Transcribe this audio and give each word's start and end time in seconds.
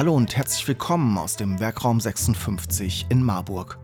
Hallo 0.00 0.14
und 0.14 0.34
herzlich 0.34 0.66
willkommen 0.66 1.18
aus 1.18 1.36
dem 1.36 1.60
Werkraum 1.60 2.00
56 2.00 3.04
in 3.10 3.22
Marburg. 3.22 3.78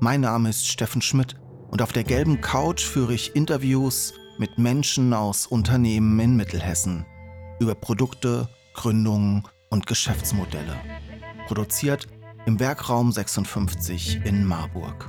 Mein 0.00 0.22
Name 0.22 0.48
ist 0.48 0.66
Steffen 0.66 1.00
Schmidt 1.00 1.36
und 1.70 1.80
auf 1.80 1.92
der 1.92 2.02
gelben 2.02 2.40
Couch 2.40 2.82
führe 2.82 3.14
ich 3.14 3.36
Interviews 3.36 4.14
mit 4.38 4.58
Menschen 4.58 5.14
aus 5.14 5.46
Unternehmen 5.46 6.18
in 6.18 6.34
Mittelhessen 6.34 7.06
über 7.60 7.76
Produkte, 7.76 8.48
Gründungen 8.74 9.44
und 9.70 9.86
Geschäftsmodelle. 9.86 10.74
Produziert 11.46 12.08
im 12.46 12.58
Werkraum 12.58 13.12
56 13.12 14.22
in 14.24 14.44
Marburg. 14.44 15.08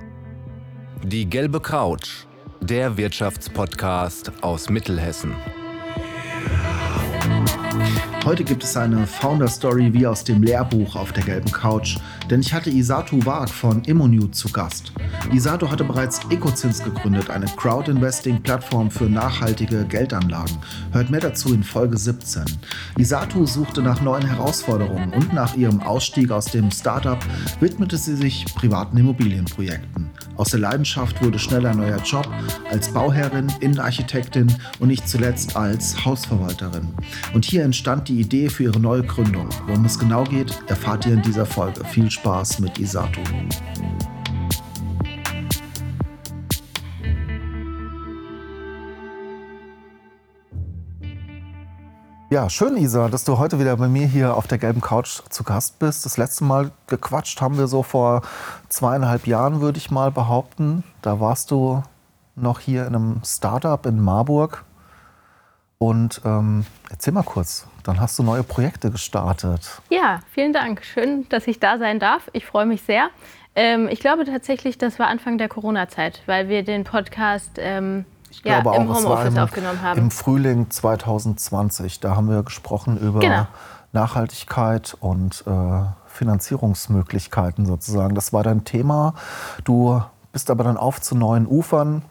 Die 1.03 1.27
gelbe 1.27 1.59
Couch, 1.59 2.27
der 2.61 2.97
Wirtschaftspodcast 2.97 4.43
aus 4.43 4.69
Mittelhessen. 4.69 5.33
Heute 8.29 8.43
gibt 8.43 8.63
es 8.63 8.77
eine 8.77 9.07
Founder-Story 9.07 9.91
wie 9.91 10.05
aus 10.05 10.23
dem 10.23 10.43
Lehrbuch 10.43 10.95
auf 10.95 11.11
der 11.11 11.23
gelben 11.23 11.51
Couch, 11.51 11.97
denn 12.29 12.41
ich 12.41 12.53
hatte 12.53 12.69
Isatu 12.69 13.25
Wag 13.25 13.49
von 13.49 13.83
Immonew 13.85 14.27
zu 14.27 14.49
Gast. 14.49 14.93
Isato 15.33 15.71
hatte 15.71 15.83
bereits 15.83 16.19
Ecozins 16.29 16.83
gegründet, 16.83 17.31
eine 17.31 17.47
Crowd-Investing-Plattform 17.47 18.91
für 18.91 19.05
nachhaltige 19.05 19.83
Geldanlagen. 19.83 20.59
Hört 20.91 21.09
mehr 21.09 21.21
dazu 21.21 21.55
in 21.55 21.63
Folge 21.63 21.97
17. 21.97 22.43
Isato 22.99 23.47
suchte 23.47 23.81
nach 23.81 23.99
neuen 24.01 24.27
Herausforderungen 24.27 25.11
und 25.11 25.33
nach 25.33 25.55
ihrem 25.55 25.81
Ausstieg 25.81 26.29
aus 26.29 26.45
dem 26.45 26.69
Startup 26.69 27.17
widmete 27.59 27.97
sie 27.97 28.15
sich 28.15 28.45
privaten 28.53 28.95
Immobilienprojekten. 28.97 30.11
Aus 30.39 30.51
der 30.51 30.61
Leidenschaft 30.61 31.21
wurde 31.21 31.37
schnell 31.37 31.65
ein 31.65 31.75
neuer 31.75 31.97
Job 31.97 32.25
als 32.71 32.93
Bauherrin, 32.93 33.51
Innenarchitektin 33.59 34.49
und 34.79 34.87
nicht 34.87 35.05
zuletzt 35.05 35.57
als 35.57 36.05
Hausverwalterin. 36.05 36.93
Und 37.33 37.43
hier 37.43 37.65
entstand 37.65 38.07
die 38.07 38.21
Idee 38.21 38.47
für 38.47 38.63
ihre 38.63 38.79
neue 38.79 39.03
Gründung. 39.03 39.49
Worum 39.67 39.83
es 39.83 39.99
genau 39.99 40.23
geht, 40.23 40.57
erfahrt 40.67 41.05
ihr 41.05 41.15
in 41.15 41.21
dieser 41.23 41.45
Folge. 41.45 41.83
Viel 41.83 42.09
Spaß 42.09 42.59
mit 42.59 42.79
Isato. 42.79 43.19
Ja, 52.31 52.47
schön, 52.47 52.77
Isa, 52.77 53.09
dass 53.09 53.23
du 53.23 53.39
heute 53.39 53.59
wieder 53.59 53.75
bei 53.75 53.87
mir 53.87 54.05
hier 54.05 54.35
auf 54.35 54.45
der 54.45 54.59
gelben 54.59 54.81
Couch 54.81 55.21
zu 55.29 55.43
Gast 55.43 55.79
bist. 55.79 56.05
Das 56.05 56.15
letzte 56.15 56.43
Mal 56.43 56.69
gequatscht 56.85 57.41
haben 57.41 57.57
wir 57.57 57.67
so 57.67 57.81
vor 57.81 58.21
zweieinhalb 58.69 59.27
Jahren, 59.27 59.61
würde 59.61 59.77
ich 59.77 59.91
mal 59.91 60.11
behaupten. 60.11 60.83
Da 61.01 61.19
warst 61.19 61.51
du 61.51 61.83
noch 62.35 62.59
hier 62.59 62.87
in 62.87 62.95
einem 62.95 63.21
Startup 63.25 63.85
in 63.85 63.99
Marburg. 63.99 64.63
Und 65.77 66.21
ähm, 66.25 66.65
erzähl 66.89 67.13
mal 67.13 67.23
kurz, 67.23 67.67
dann 67.83 68.01
hast 68.01 68.19
du 68.19 68.23
neue 68.23 68.43
Projekte 68.43 68.91
gestartet. 68.91 69.81
Ja, 69.89 70.19
vielen 70.31 70.51
Dank. 70.51 70.83
Schön, 70.83 71.27
dass 71.29 71.47
ich 71.47 71.59
da 71.59 71.77
sein 71.77 71.99
darf. 71.99 72.29
Ich 72.33 72.45
freue 72.45 72.65
mich 72.65 72.81
sehr. 72.81 73.09
Ähm, 73.55 73.87
ich 73.89 73.99
glaube 73.99 74.25
tatsächlich, 74.25 74.77
das 74.77 74.99
war 74.99 75.07
Anfang 75.07 75.37
der 75.37 75.47
Corona-Zeit, 75.47 76.21
weil 76.25 76.49
wir 76.49 76.63
den 76.63 76.83
Podcast 76.83 77.51
ähm, 77.57 78.05
ja, 78.43 78.63
auch, 78.63 78.75
im 78.75 78.93
Homeoffice 78.93 79.33
im, 79.33 79.39
aufgenommen 79.39 79.81
haben. 79.81 79.99
Im 79.99 80.11
Frühling 80.11 80.69
2020, 80.69 81.99
da 82.01 82.15
haben 82.15 82.29
wir 82.29 82.43
gesprochen 82.43 82.97
über 82.97 83.19
genau. 83.19 83.47
Nachhaltigkeit 83.93 84.95
und 84.99 85.43
äh, 85.47 85.51
Finanzierungsmöglichkeiten 86.19 87.65
sozusagen. 87.65 88.13
Das 88.13 88.33
war 88.33 88.43
dein 88.43 88.65
Thema. 88.65 89.15
Du 89.63 90.01
bist 90.33 90.51
aber 90.51 90.63
dann 90.63 90.77
auf 90.77 91.01
zu 91.01 91.15
neuen 91.15 91.47
Ufern 91.47 92.03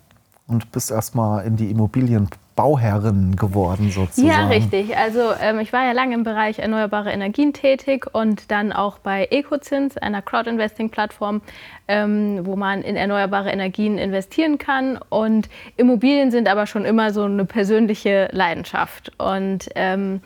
und 0.47 0.73
bist 0.73 0.91
erstmal 0.91 1.45
in 1.45 1.57
die 1.57 1.71
Immobilien 1.71 2.29
Bauherrin 2.57 3.37
geworden 3.37 3.93
sozusagen. 3.93 4.27
Ja, 4.27 4.49
richtig. 4.49 4.97
Also 4.97 5.33
ähm, 5.41 5.61
ich 5.61 5.73
war 5.73 5.85
ja 5.85 5.93
lange 5.93 6.15
im 6.15 6.25
Bereich 6.25 6.59
erneuerbare 6.59 7.13
Energien 7.13 7.53
tätig 7.53 8.07
und 8.13 8.51
dann 8.51 8.73
auch 8.73 8.99
bei 8.99 9.29
Ecozins, 9.31 9.97
einer 9.97 10.23
Crowd-Investing-Plattform, 10.23 11.41
ähm, 11.87 12.41
wo 12.45 12.57
man 12.57 12.83
in 12.83 12.97
erneuerbare 12.97 13.51
Energien 13.51 13.97
investieren 13.97 14.59
kann. 14.59 14.99
Und 15.09 15.49
Immobilien 15.77 16.33
sind 16.33 16.49
aber 16.49 16.67
schon 16.67 16.85
immer 16.85 17.13
so 17.13 17.23
eine 17.23 17.45
persönliche 17.45 18.29
Leidenschaft. 18.33 19.13
Und 19.19 19.69
ähm, 19.77 20.21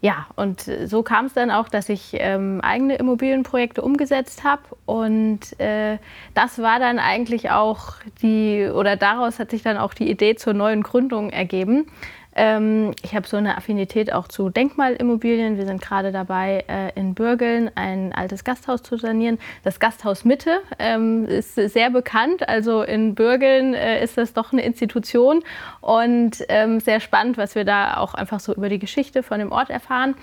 ja, 0.00 0.26
und 0.36 0.60
so 0.60 1.02
kam 1.02 1.26
es 1.26 1.32
dann 1.32 1.50
auch, 1.50 1.68
dass 1.68 1.88
ich 1.88 2.10
ähm, 2.14 2.60
eigene 2.62 2.94
Immobilienprojekte 2.96 3.82
umgesetzt 3.82 4.44
habe. 4.44 4.62
Und 4.86 5.58
äh, 5.58 5.98
das 6.34 6.62
war 6.62 6.78
dann 6.78 7.00
eigentlich 7.00 7.50
auch 7.50 7.94
die, 8.22 8.68
oder 8.72 8.94
daraus 8.94 9.40
hat 9.40 9.50
sich 9.50 9.62
dann 9.62 9.76
auch 9.76 9.94
die 9.94 10.08
Idee 10.08 10.36
zur 10.36 10.54
neuen 10.54 10.84
Gründung 10.84 11.30
ergeben. 11.30 11.86
Ähm, 12.40 12.92
ich 13.02 13.16
habe 13.16 13.26
so 13.26 13.36
eine 13.36 13.56
Affinität 13.56 14.12
auch 14.12 14.28
zu 14.28 14.48
Denkmalimmobilien. 14.48 15.58
Wir 15.58 15.66
sind 15.66 15.82
gerade 15.82 16.12
dabei, 16.12 16.64
äh, 16.68 16.92
in 16.94 17.14
Bürgeln 17.14 17.68
ein 17.74 18.12
altes 18.12 18.44
Gasthaus 18.44 18.84
zu 18.84 18.96
sanieren. 18.96 19.38
Das 19.64 19.80
Gasthaus 19.80 20.24
Mitte 20.24 20.60
ähm, 20.78 21.24
ist 21.26 21.56
sehr 21.56 21.90
bekannt. 21.90 22.48
Also 22.48 22.82
in 22.82 23.16
Bürgeln 23.16 23.74
äh, 23.74 24.04
ist 24.04 24.16
das 24.18 24.34
doch 24.34 24.52
eine 24.52 24.62
Institution 24.62 25.42
und 25.80 26.44
ähm, 26.48 26.78
sehr 26.78 27.00
spannend, 27.00 27.38
was 27.38 27.56
wir 27.56 27.64
da 27.64 27.96
auch 27.96 28.14
einfach 28.14 28.38
so 28.38 28.54
über 28.54 28.68
die 28.68 28.78
Geschichte 28.78 29.24
von 29.24 29.40
dem 29.40 29.50
Ort 29.50 29.70
erfahren. 29.70 30.14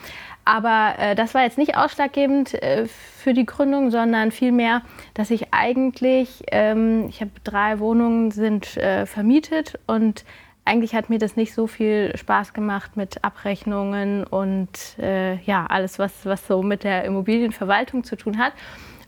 Aber 0.45 0.93
äh, 0.97 1.15
das 1.15 1.33
war 1.33 1.43
jetzt 1.43 1.57
nicht 1.57 1.75
ausschlaggebend 1.75 2.53
äh, 2.53 2.85
für 2.87 3.33
die 3.33 3.45
Gründung, 3.45 3.91
sondern 3.91 4.31
vielmehr, 4.31 4.83
dass 5.15 5.31
ich 5.31 5.47
eigentlich, 5.51 6.43
ähm, 6.51 7.07
ich 7.09 7.19
habe 7.19 7.31
drei 7.43 7.79
Wohnungen 7.79 8.31
sind 8.31 8.77
äh, 8.77 9.05
vermietet 9.05 9.79
und 9.85 10.23
eigentlich 10.65 10.95
hat 10.95 11.09
mir 11.09 11.19
das 11.19 11.35
nicht 11.35 11.53
so 11.53 11.67
viel 11.67 12.11
Spaß 12.17 12.53
gemacht 12.53 12.97
mit 12.97 13.23
Abrechnungen 13.23 14.23
und 14.23 14.69
äh, 14.99 15.35
ja, 15.43 15.67
alles, 15.67 15.99
was, 15.99 16.25
was 16.25 16.45
so 16.47 16.63
mit 16.63 16.83
der 16.83 17.05
Immobilienverwaltung 17.05 18.03
zu 18.03 18.17
tun 18.17 18.39
hat. 18.39 18.53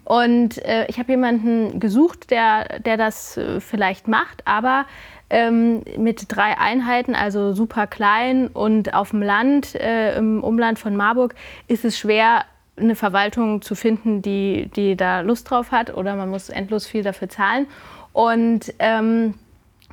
Und 0.04 0.64
äh, 0.64 0.86
ich 0.88 1.00
habe 1.00 1.12
jemanden 1.12 1.80
gesucht, 1.80 2.32
der, 2.32 2.80
der 2.80 2.96
das 2.96 3.36
äh, 3.36 3.60
vielleicht 3.60 4.08
macht, 4.08 4.44
aber 4.46 4.86
ähm, 5.30 5.82
mit 5.98 6.26
drei 6.30 6.58
Einheiten, 6.58 7.16
also 7.16 7.52
super 7.54 7.88
klein 7.88 8.48
und 8.48 8.94
auf 8.94 9.10
dem 9.10 9.22
Land, 9.22 9.76
äh, 9.76 10.16
im 10.16 10.44
Umland 10.44 10.80
von 10.80 10.96
Marburg, 10.96 11.36
ist 11.68 11.84
es 11.84 11.98
schwer, 11.98 12.46
eine 12.78 12.96
Verwaltung 12.96 13.62
zu 13.62 13.76
finden, 13.76 14.22
die, 14.22 14.70
die 14.76 14.96
da 14.96 15.22
Lust 15.22 15.50
drauf 15.50 15.72
hat 15.72 15.94
oder 15.94 16.16
man 16.16 16.30
muss 16.30 16.50
endlos 16.50 16.86
viel 16.86 17.04
dafür 17.04 17.28
zahlen. 17.28 17.68
Und 18.14 18.74
ähm, 18.80 19.34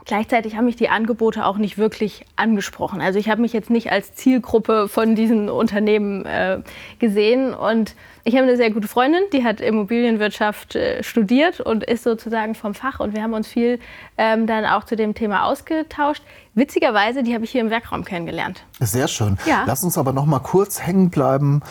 Gleichzeitig 0.07 0.57
haben 0.57 0.67
mich 0.67 0.77
die 0.77 0.91
Angebote 0.91 1.47
auch 1.47 1.57
nicht 1.57 1.79
wirklich 1.79 2.27
angesprochen. 2.37 3.01
Also 3.01 3.19
ich 3.19 3.31
habe 3.31 3.41
mich 3.41 3.55
jetzt 3.55 3.71
nicht 3.71 3.91
als 3.91 4.15
Zielgruppe 4.15 4.87
von 4.89 5.15
diesen 5.15 5.49
Unternehmen 5.49 6.27
äh, 6.27 6.61
gesehen. 6.99 7.55
Und 7.55 7.95
ich 8.25 8.35
habe 8.35 8.47
eine 8.47 8.57
sehr 8.59 8.71
gute 8.71 8.87
Freundin, 8.87 9.23
die 9.33 9.45
hat 9.45 9.63
Immobilienwirtschaft 9.63 10.77
äh, 10.77 11.03
studiert 11.03 11.61
und 11.61 11.85
ist 11.85 12.05
sozusagen 12.05 12.55
vom 12.55 12.75
Fach. 12.75 13.01
Und 13.01 13.15
wir 13.15 13.23
haben 13.23 13.33
uns 13.33 13.49
viel 13.49 13.79
ähm, 14.19 14.47
dann 14.47 14.67
auch 14.67 14.85
zu 14.85 14.95
dem 14.95 15.15
Thema 15.15 15.45
ausgetauscht. 15.45 16.23
Witzigerweise, 16.55 17.23
die 17.23 17.35
habe 17.35 17.45
ich 17.45 17.51
hier 17.51 17.63
im 17.63 17.71
Werkraum 17.71 18.05
kennengelernt. 18.05 18.63
Sehr 18.81 19.09
schön. 19.09 19.39
Ja. 19.47 19.65
Lass 19.67 19.83
uns 19.85 19.97
aber 19.97 20.13
noch 20.13 20.27
mal 20.27 20.39
kurz 20.39 20.81
hängen 20.81 21.11
bleiben 21.11 21.63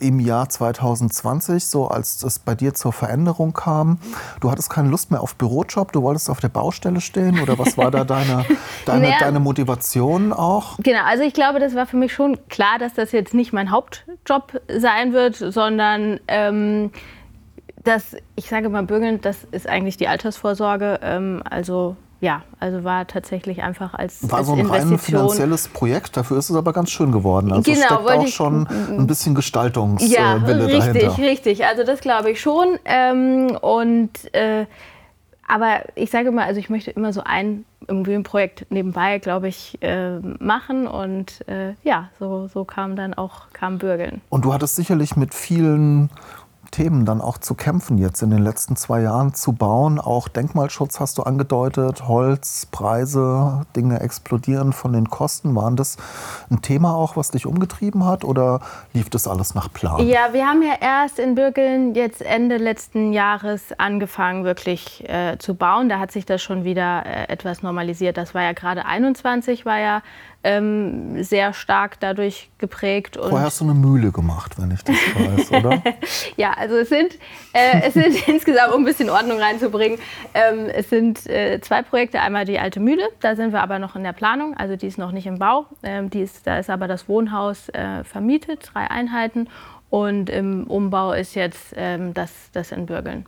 im 0.00 0.20
Jahr 0.20 0.48
2020, 0.48 1.66
so 1.66 1.88
als 1.88 2.22
es 2.22 2.38
bei 2.38 2.54
dir 2.54 2.74
zur 2.74 2.92
Veränderung 2.92 3.52
kam. 3.52 3.98
Du 4.40 4.50
hattest 4.50 4.70
keine 4.70 4.88
Lust 4.88 5.10
mehr 5.10 5.20
auf 5.20 5.34
Bürojob, 5.34 5.92
du 5.92 6.02
wolltest 6.02 6.30
auf 6.30 6.40
der 6.40 6.48
Baustelle 6.48 7.00
stehen 7.00 7.40
oder 7.40 7.58
was 7.58 7.76
war 7.76 7.90
da 7.90 8.04
deine, 8.04 8.44
deine, 8.86 9.06
naja, 9.06 9.16
deine 9.20 9.40
Motivation 9.40 10.32
auch? 10.32 10.76
Genau, 10.78 11.02
also 11.04 11.24
ich 11.24 11.34
glaube, 11.34 11.58
das 11.58 11.74
war 11.74 11.86
für 11.86 11.96
mich 11.96 12.12
schon 12.12 12.38
klar, 12.48 12.78
dass 12.78 12.94
das 12.94 13.12
jetzt 13.12 13.34
nicht 13.34 13.52
mein 13.52 13.70
Hauptjob 13.70 14.60
sein 14.68 15.12
wird, 15.12 15.36
sondern 15.36 16.20
ähm, 16.28 16.90
dass, 17.84 18.16
ich 18.36 18.48
sage 18.48 18.68
mal 18.68 18.84
bürgeln, 18.84 19.20
das 19.20 19.44
ist 19.50 19.68
eigentlich 19.68 19.96
die 19.96 20.08
Altersvorsorge. 20.08 21.00
Ähm, 21.02 21.42
also 21.48 21.96
ja, 22.22 22.42
also 22.60 22.84
war 22.84 23.08
tatsächlich 23.08 23.64
einfach 23.64 23.94
als 23.94 24.30
War 24.30 24.38
als 24.38 24.46
so 24.46 24.54
ein 24.54 24.64
rein 24.64 24.96
finanzielles 24.96 25.66
Projekt, 25.66 26.16
dafür 26.16 26.38
ist 26.38 26.50
es 26.50 26.56
aber 26.56 26.72
ganz 26.72 26.92
schön 26.92 27.10
geworden. 27.10 27.50
Also 27.50 27.68
genau, 27.68 27.84
steckt 27.84 28.10
auch 28.10 28.26
schon 28.28 28.68
ein 28.68 29.08
bisschen 29.08 29.34
Gestaltungswille 29.34 30.14
ja, 30.14 30.34
richtig, 30.34 30.78
dahinter. 30.78 31.18
richtig. 31.18 31.66
Also 31.66 31.82
das 31.82 32.00
glaube 32.00 32.30
ich 32.30 32.40
schon. 32.40 32.78
Ähm, 32.84 33.58
und 33.60 34.32
äh, 34.34 34.66
aber 35.48 35.80
ich 35.96 36.12
sage 36.12 36.30
mal, 36.30 36.44
also 36.46 36.60
ich 36.60 36.70
möchte 36.70 36.92
immer 36.92 37.12
so 37.12 37.22
ein 37.24 37.64
Immobilienprojekt 37.88 38.66
nebenbei, 38.70 39.18
glaube 39.18 39.48
ich, 39.48 39.76
äh, 39.82 40.20
machen. 40.20 40.86
Und 40.86 41.46
äh, 41.48 41.74
ja, 41.82 42.08
so, 42.20 42.46
so 42.46 42.64
kam 42.64 42.94
dann 42.94 43.14
auch 43.14 43.50
kam 43.52 43.78
Bürgeln. 43.78 44.20
Und 44.28 44.44
du 44.44 44.54
hattest 44.54 44.76
sicherlich 44.76 45.16
mit 45.16 45.34
vielen 45.34 46.08
Themen 46.72 47.04
dann 47.04 47.20
auch 47.20 47.38
zu 47.38 47.54
kämpfen, 47.54 47.98
jetzt 47.98 48.22
in 48.22 48.30
den 48.30 48.42
letzten 48.42 48.74
zwei 48.74 49.02
Jahren 49.02 49.34
zu 49.34 49.52
bauen. 49.52 50.00
Auch 50.00 50.26
Denkmalschutz 50.26 50.98
hast 50.98 51.18
du 51.18 51.22
angedeutet, 51.22 52.08
Holz, 52.08 52.66
Preise, 52.66 53.64
Dinge 53.76 54.00
explodieren 54.00 54.72
von 54.72 54.92
den 54.92 55.08
Kosten. 55.08 55.54
Waren 55.54 55.76
das 55.76 55.98
ein 56.50 56.62
Thema 56.62 56.94
auch, 56.94 57.16
was 57.16 57.30
dich 57.30 57.46
umgetrieben 57.46 58.04
hat 58.04 58.24
oder 58.24 58.60
lief 58.92 59.10
das 59.10 59.28
alles 59.28 59.54
nach 59.54 59.72
Plan? 59.72 60.04
Ja, 60.06 60.32
wir 60.32 60.46
haben 60.46 60.62
ja 60.62 60.74
erst 60.80 61.18
in 61.18 61.34
Bürgeln 61.34 61.94
jetzt 61.94 62.22
Ende 62.22 62.56
letzten 62.56 63.12
Jahres 63.12 63.78
angefangen, 63.78 64.44
wirklich 64.44 65.08
äh, 65.08 65.36
zu 65.38 65.54
bauen. 65.54 65.88
Da 65.88 65.98
hat 65.98 66.10
sich 66.10 66.26
das 66.26 66.42
schon 66.42 66.64
wieder 66.64 67.04
äh, 67.04 67.28
etwas 67.28 67.62
normalisiert. 67.62 68.16
Das 68.16 68.34
war 68.34 68.42
ja 68.42 68.52
gerade 68.52 68.86
21, 68.86 69.66
war 69.66 69.78
ja 69.78 70.02
ähm, 70.44 71.22
sehr 71.22 71.52
stark 71.52 72.00
dadurch 72.00 72.50
geprägt. 72.58 73.16
Und 73.16 73.30
Vorher 73.30 73.46
hast 73.46 73.60
du 73.60 73.64
eine 73.64 73.74
Mühle 73.74 74.10
gemacht, 74.10 74.54
wenn 74.58 74.70
ich 74.70 74.82
das 74.82 74.96
weiß, 75.14 75.52
oder? 75.52 75.82
ja, 76.36 76.52
also 76.52 76.76
es 76.76 76.88
sind, 76.88 77.14
äh, 77.52 77.82
es 77.82 77.94
sind 77.94 78.28
insgesamt, 78.28 78.72
um 78.74 78.82
ein 78.82 78.84
bisschen 78.84 79.10
Ordnung 79.10 79.38
reinzubringen, 79.38 79.98
ähm, 80.34 80.66
es 80.66 80.90
sind 80.90 81.26
äh, 81.26 81.60
zwei 81.60 81.82
Projekte. 81.82 82.20
Einmal 82.20 82.44
die 82.44 82.58
alte 82.58 82.80
Mühle, 82.80 83.08
da 83.20 83.36
sind 83.36 83.52
wir 83.52 83.62
aber 83.62 83.78
noch 83.78 83.96
in 83.96 84.02
der 84.02 84.12
Planung, 84.12 84.56
also 84.56 84.76
die 84.76 84.86
ist 84.86 84.98
noch 84.98 85.12
nicht 85.12 85.26
im 85.26 85.38
Bau. 85.38 85.66
Ähm, 85.82 86.10
die 86.10 86.20
ist, 86.20 86.46
da 86.46 86.58
ist 86.58 86.70
aber 86.70 86.88
das 86.88 87.08
Wohnhaus 87.08 87.68
äh, 87.70 88.04
vermietet, 88.04 88.70
drei 88.72 88.90
Einheiten. 88.90 89.48
Und 89.90 90.30
im 90.30 90.66
Umbau 90.68 91.12
ist 91.12 91.34
jetzt 91.34 91.74
ähm, 91.76 92.14
das, 92.14 92.32
das 92.52 92.72
in 92.72 92.86
Bürgeln. 92.86 93.26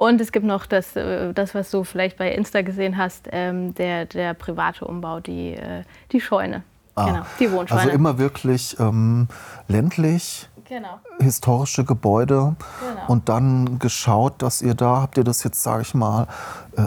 Und 0.00 0.18
es 0.22 0.32
gibt 0.32 0.46
noch 0.46 0.64
das, 0.64 0.96
äh, 0.96 1.34
das, 1.34 1.54
was 1.54 1.70
du 1.70 1.84
vielleicht 1.84 2.16
bei 2.16 2.32
Insta 2.32 2.62
gesehen 2.62 2.96
hast, 2.96 3.28
ähm, 3.32 3.74
der, 3.74 4.06
der 4.06 4.32
private 4.32 4.86
Umbau, 4.86 5.20
die, 5.20 5.52
äh, 5.52 5.82
die 6.10 6.22
Scheune. 6.22 6.62
Ah, 6.94 7.04
genau, 7.04 7.22
die 7.38 7.52
Wohnscheune. 7.52 7.82
Also 7.82 7.92
immer 7.92 8.16
wirklich 8.16 8.80
ähm, 8.80 9.28
ländlich, 9.68 10.48
genau. 10.64 11.00
historische 11.20 11.84
Gebäude 11.84 12.56
genau. 12.80 13.08
und 13.08 13.28
dann 13.28 13.78
geschaut, 13.78 14.40
dass 14.40 14.62
ihr 14.62 14.72
da, 14.72 15.02
habt 15.02 15.18
ihr 15.18 15.24
das 15.24 15.44
jetzt, 15.44 15.62
sage 15.62 15.82
ich 15.82 15.92
mal, 15.92 16.28
äh, 16.76 16.80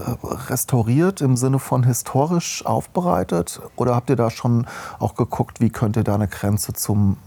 restauriert 0.49 1.21
im 1.21 1.37
Sinne 1.37 1.59
von 1.59 1.83
historisch 1.83 2.65
aufbereitet? 2.65 3.61
Oder 3.75 3.93
habt 3.93 4.09
ihr 4.09 4.15
da 4.15 4.31
schon 4.31 4.65
auch 4.97 5.13
geguckt, 5.13 5.61
wie 5.61 5.69
könnt 5.69 5.97
ihr 5.97 6.03
da 6.03 6.15
eine 6.15 6.27
Grenze 6.27 6.73
zum 6.73 7.17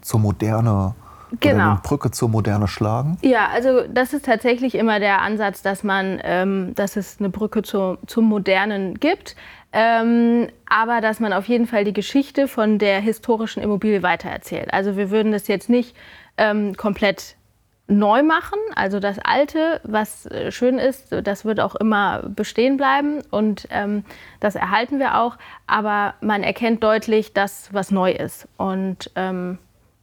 zur 0.00 0.20
Moderne 0.20 0.94
genau. 1.40 1.70
eine 1.70 1.80
Brücke 1.82 2.10
zur 2.10 2.28
Moderne 2.28 2.68
schlagen? 2.68 3.18
Ja, 3.22 3.48
also 3.48 3.82
das 3.88 4.12
ist 4.12 4.24
tatsächlich 4.24 4.74
immer 4.74 5.00
der 5.00 5.22
Ansatz, 5.22 5.62
dass 5.62 5.84
man, 5.84 6.20
ähm, 6.22 6.74
dass 6.74 6.96
es 6.96 7.18
eine 7.18 7.30
Brücke 7.30 7.62
zu, 7.62 7.98
zum 8.06 8.24
Modernen 8.24 8.98
gibt. 8.98 9.36
Ähm, 9.72 10.48
aber 10.66 11.00
dass 11.00 11.20
man 11.20 11.32
auf 11.32 11.46
jeden 11.46 11.66
Fall 11.66 11.84
die 11.84 11.92
Geschichte 11.92 12.48
von 12.48 12.78
der 12.78 13.00
historischen 13.00 13.62
Immobilie 13.62 14.02
weitererzählt. 14.02 14.72
Also 14.72 14.96
wir 14.96 15.10
würden 15.10 15.30
das 15.32 15.46
jetzt 15.46 15.68
nicht 15.68 15.94
ähm, 16.38 16.74
komplett 16.76 17.36
neu 17.88 18.22
machen. 18.22 18.58
Also 18.74 19.00
das 19.00 19.18
Alte, 19.18 19.80
was 19.82 20.26
äh, 20.26 20.52
schön 20.52 20.78
ist, 20.78 21.12
das 21.22 21.44
wird 21.44 21.58
auch 21.58 21.74
immer 21.74 22.22
bestehen 22.28 22.76
bleiben 22.76 23.22
und 23.30 23.66
ähm, 23.70 24.04
das 24.40 24.54
erhalten 24.54 24.98
wir 24.98 25.18
auch. 25.18 25.36
Aber 25.66 26.14
man 26.20 26.42
erkennt 26.42 26.82
deutlich 26.84 27.32
das, 27.32 27.72
was 27.72 27.90
neu 27.90 28.12
ist. 28.12 28.46
Und 28.56 29.10
ähm, 29.16 29.58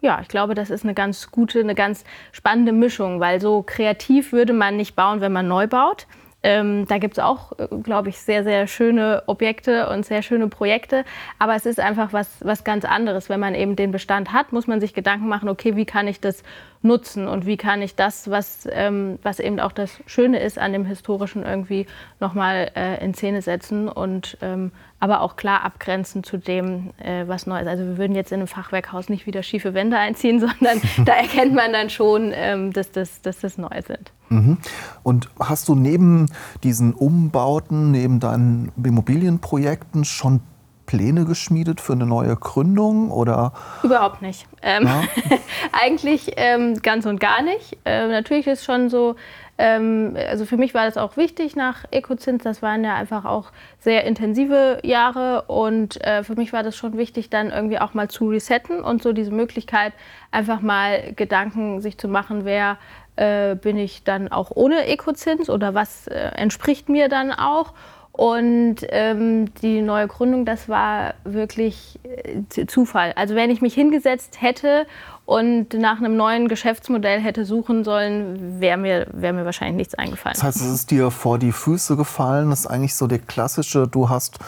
ja, 0.05 0.19
ich 0.21 0.27
glaube, 0.27 0.53
das 0.53 0.69
ist 0.69 0.83
eine 0.83 0.93
ganz 0.93 1.31
gute, 1.31 1.59
eine 1.59 1.73
ganz 1.73 2.05
spannende 2.31 2.71
Mischung, 2.71 3.19
weil 3.19 3.41
so 3.41 3.63
kreativ 3.63 4.31
würde 4.31 4.53
man 4.53 4.77
nicht 4.77 4.95
bauen, 4.95 5.19
wenn 5.19 5.33
man 5.33 5.47
neu 5.47 5.67
baut. 5.67 6.05
Ähm, 6.43 6.85
da 6.87 6.99
gibt 6.99 7.17
es 7.17 7.23
auch, 7.23 7.53
äh, 7.57 7.67
glaube 7.81 8.09
ich, 8.09 8.19
sehr, 8.19 8.43
sehr 8.43 8.67
schöne 8.67 9.23
Objekte 9.25 9.89
und 9.89 10.05
sehr 10.05 10.21
schöne 10.21 10.47
Projekte. 10.47 11.03
Aber 11.39 11.55
es 11.55 11.65
ist 11.65 11.79
einfach 11.79 12.13
was, 12.13 12.29
was 12.41 12.63
ganz 12.63 12.85
anderes. 12.85 13.29
Wenn 13.29 13.39
man 13.39 13.55
eben 13.55 13.75
den 13.75 13.91
Bestand 13.91 14.31
hat, 14.31 14.53
muss 14.53 14.67
man 14.67 14.79
sich 14.79 14.93
Gedanken 14.93 15.27
machen, 15.27 15.49
okay, 15.49 15.75
wie 15.75 15.85
kann 15.85 16.07
ich 16.07 16.21
das 16.21 16.43
nutzen 16.85 17.27
und 17.27 17.45
wie 17.45 17.57
kann 17.57 17.81
ich 17.81 17.95
das, 17.95 18.29
was, 18.29 18.67
ähm, 18.71 19.19
was 19.23 19.39
eben 19.39 19.59
auch 19.59 19.71
das 19.71 19.91
Schöne 20.05 20.39
ist 20.39 20.57
an 20.57 20.71
dem 20.71 20.85
Historischen, 20.85 21.43
irgendwie 21.43 21.87
nochmal 22.19 22.71
äh, 22.75 23.03
in 23.03 23.13
Szene 23.13 23.41
setzen 23.41 23.89
und 23.89 24.37
ähm, 24.41 24.71
aber 24.99 25.21
auch 25.21 25.35
klar 25.35 25.63
abgrenzen 25.63 26.23
zu 26.23 26.37
dem, 26.37 26.91
äh, 26.97 27.27
was 27.27 27.47
neu 27.47 27.59
ist. 27.59 27.67
Also 27.67 27.83
wir 27.83 27.97
würden 27.97 28.15
jetzt 28.15 28.31
in 28.31 28.39
einem 28.39 28.47
Fachwerkhaus 28.47 29.09
nicht 29.09 29.27
wieder 29.27 29.43
schiefe 29.43 29.73
Wände 29.73 29.97
einziehen, 29.97 30.39
sondern 30.59 30.81
da 31.05 31.13
erkennt 31.13 31.53
man 31.53 31.73
dann 31.73 31.89
schon, 31.89 32.31
ähm, 32.33 32.71
dass, 32.71 32.91
das, 32.91 33.21
dass 33.21 33.39
das 33.39 33.57
neu 33.57 33.81
sind. 33.85 34.11
Mhm. 34.29 34.57
Und 35.03 35.29
hast 35.39 35.67
du 35.67 35.75
neben 35.75 36.27
diesen 36.63 36.93
Umbauten, 36.93 37.91
neben 37.91 38.19
deinen 38.19 38.71
Immobilienprojekten 38.81 40.05
schon 40.05 40.41
Pläne 40.85 41.25
geschmiedet 41.25 41.81
für 41.81 41.93
eine 41.93 42.05
neue 42.05 42.35
Gründung 42.35 43.11
oder? 43.11 43.53
Überhaupt 43.83 44.21
nicht. 44.21 44.45
Ähm, 44.61 44.87
eigentlich 45.71 46.33
ähm, 46.37 46.81
ganz 46.81 47.05
und 47.05 47.19
gar 47.19 47.41
nicht. 47.41 47.77
Ähm, 47.85 48.09
natürlich 48.09 48.47
ist 48.47 48.63
schon 48.63 48.89
so, 48.89 49.15
ähm, 49.57 50.17
also 50.29 50.45
für 50.45 50.57
mich 50.57 50.73
war 50.73 50.85
das 50.85 50.97
auch 50.97 51.17
wichtig 51.17 51.55
nach 51.55 51.85
Ecozins. 51.91 52.43
Das 52.43 52.61
waren 52.61 52.83
ja 52.83 52.95
einfach 52.95 53.25
auch 53.25 53.51
sehr 53.79 54.03
intensive 54.05 54.79
Jahre 54.83 55.43
und 55.43 56.01
äh, 56.03 56.23
für 56.23 56.35
mich 56.35 56.53
war 56.53 56.63
das 56.63 56.75
schon 56.75 56.97
wichtig, 56.97 57.29
dann 57.29 57.51
irgendwie 57.51 57.79
auch 57.79 57.93
mal 57.93 58.09
zu 58.09 58.29
resetten 58.29 58.81
und 58.81 59.01
so 59.01 59.13
diese 59.13 59.31
Möglichkeit, 59.31 59.93
einfach 60.31 60.61
mal 60.61 61.13
Gedanken 61.15 61.81
sich 61.81 61.97
zu 61.97 62.07
machen, 62.07 62.45
wer 62.45 62.77
äh, 63.15 63.55
bin 63.55 63.77
ich 63.77 64.03
dann 64.03 64.29
auch 64.29 64.51
ohne 64.53 64.87
Ecozins 64.87 65.49
oder 65.49 65.73
was 65.73 66.07
äh, 66.07 66.15
entspricht 66.35 66.89
mir 66.89 67.09
dann 67.09 67.31
auch. 67.31 67.73
Und 68.17 68.77
ähm, 68.91 69.53
die 69.55 69.81
neue 69.81 70.07
Gründung, 70.07 70.45
das 70.45 70.69
war 70.69 71.15
wirklich 71.25 71.99
äh, 72.03 72.65
Zufall. 72.65 73.11
Also 73.17 73.35
wenn 73.35 73.49
ich 73.49 73.61
mich 73.61 73.73
hingesetzt 73.73 74.41
hätte 74.41 74.87
und 75.25 75.73
nach 75.73 75.97
einem 75.97 76.15
neuen 76.15 76.47
Geschäftsmodell 76.47 77.19
hätte 77.19 77.43
suchen 77.43 77.83
sollen, 77.83 78.61
wäre 78.61 78.77
mir, 78.77 79.07
wär 79.11 79.33
mir 79.33 79.43
wahrscheinlich 79.43 79.75
nichts 79.75 79.95
eingefallen. 79.95 80.35
Das 80.35 80.43
heißt, 80.43 80.61
es 80.61 80.67
ist 80.67 80.91
dir 80.91 81.11
vor 81.11 81.39
die 81.39 81.51
Füße 81.51 81.97
gefallen. 81.97 82.51
Das 82.51 82.61
ist 82.61 82.67
eigentlich 82.67 82.95
so 82.95 83.07
der 83.07 83.19
klassische, 83.19 83.85
du 83.85 84.07
hast 84.07 84.39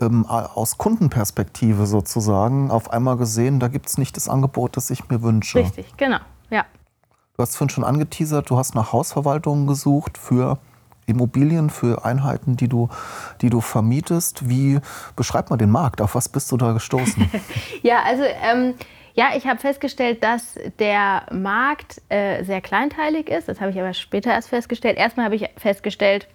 ähm, 0.00 0.24
aus 0.24 0.78
Kundenperspektive 0.78 1.86
sozusagen 1.86 2.70
auf 2.70 2.92
einmal 2.92 3.16
gesehen, 3.16 3.58
da 3.58 3.66
gibt 3.66 3.86
es 3.86 3.98
nicht 3.98 4.16
das 4.16 4.28
Angebot, 4.28 4.76
das 4.76 4.90
ich 4.90 5.08
mir 5.08 5.22
wünsche. 5.22 5.58
Richtig, 5.58 5.96
genau, 5.96 6.18
ja. 6.50 6.64
Du 7.36 7.42
hast 7.42 7.56
vorhin 7.56 7.70
schon 7.70 7.82
angeteasert, 7.82 8.48
du 8.48 8.58
hast 8.58 8.76
nach 8.76 8.92
Hausverwaltungen 8.92 9.66
gesucht 9.66 10.18
für 10.18 10.58
Immobilien, 11.08 11.70
für 11.70 12.04
Einheiten, 12.04 12.56
die 12.56 12.68
du, 12.68 12.88
die 13.40 13.50
du 13.50 13.60
vermietest. 13.60 14.48
Wie 14.48 14.78
beschreibt 15.16 15.50
man 15.50 15.58
den 15.58 15.70
Markt? 15.70 16.00
Auf 16.00 16.14
was 16.14 16.28
bist 16.28 16.50
du 16.52 16.56
da 16.56 16.72
gestoßen? 16.72 17.30
ja, 17.82 18.02
also 18.04 18.22
ähm, 18.22 18.74
ja, 19.14 19.30
ich 19.36 19.46
habe 19.46 19.58
festgestellt, 19.58 20.22
dass 20.22 20.54
der 20.78 21.26
Markt 21.32 22.00
äh, 22.08 22.44
sehr 22.44 22.60
kleinteilig 22.60 23.28
ist. 23.28 23.48
Das 23.48 23.60
habe 23.60 23.72
ich 23.72 23.80
aber 23.80 23.92
später 23.92 24.30
erst 24.30 24.48
festgestellt. 24.48 24.96
Erstmal 24.96 25.26
habe 25.26 25.34
ich 25.34 25.44
festgestellt, 25.56 26.28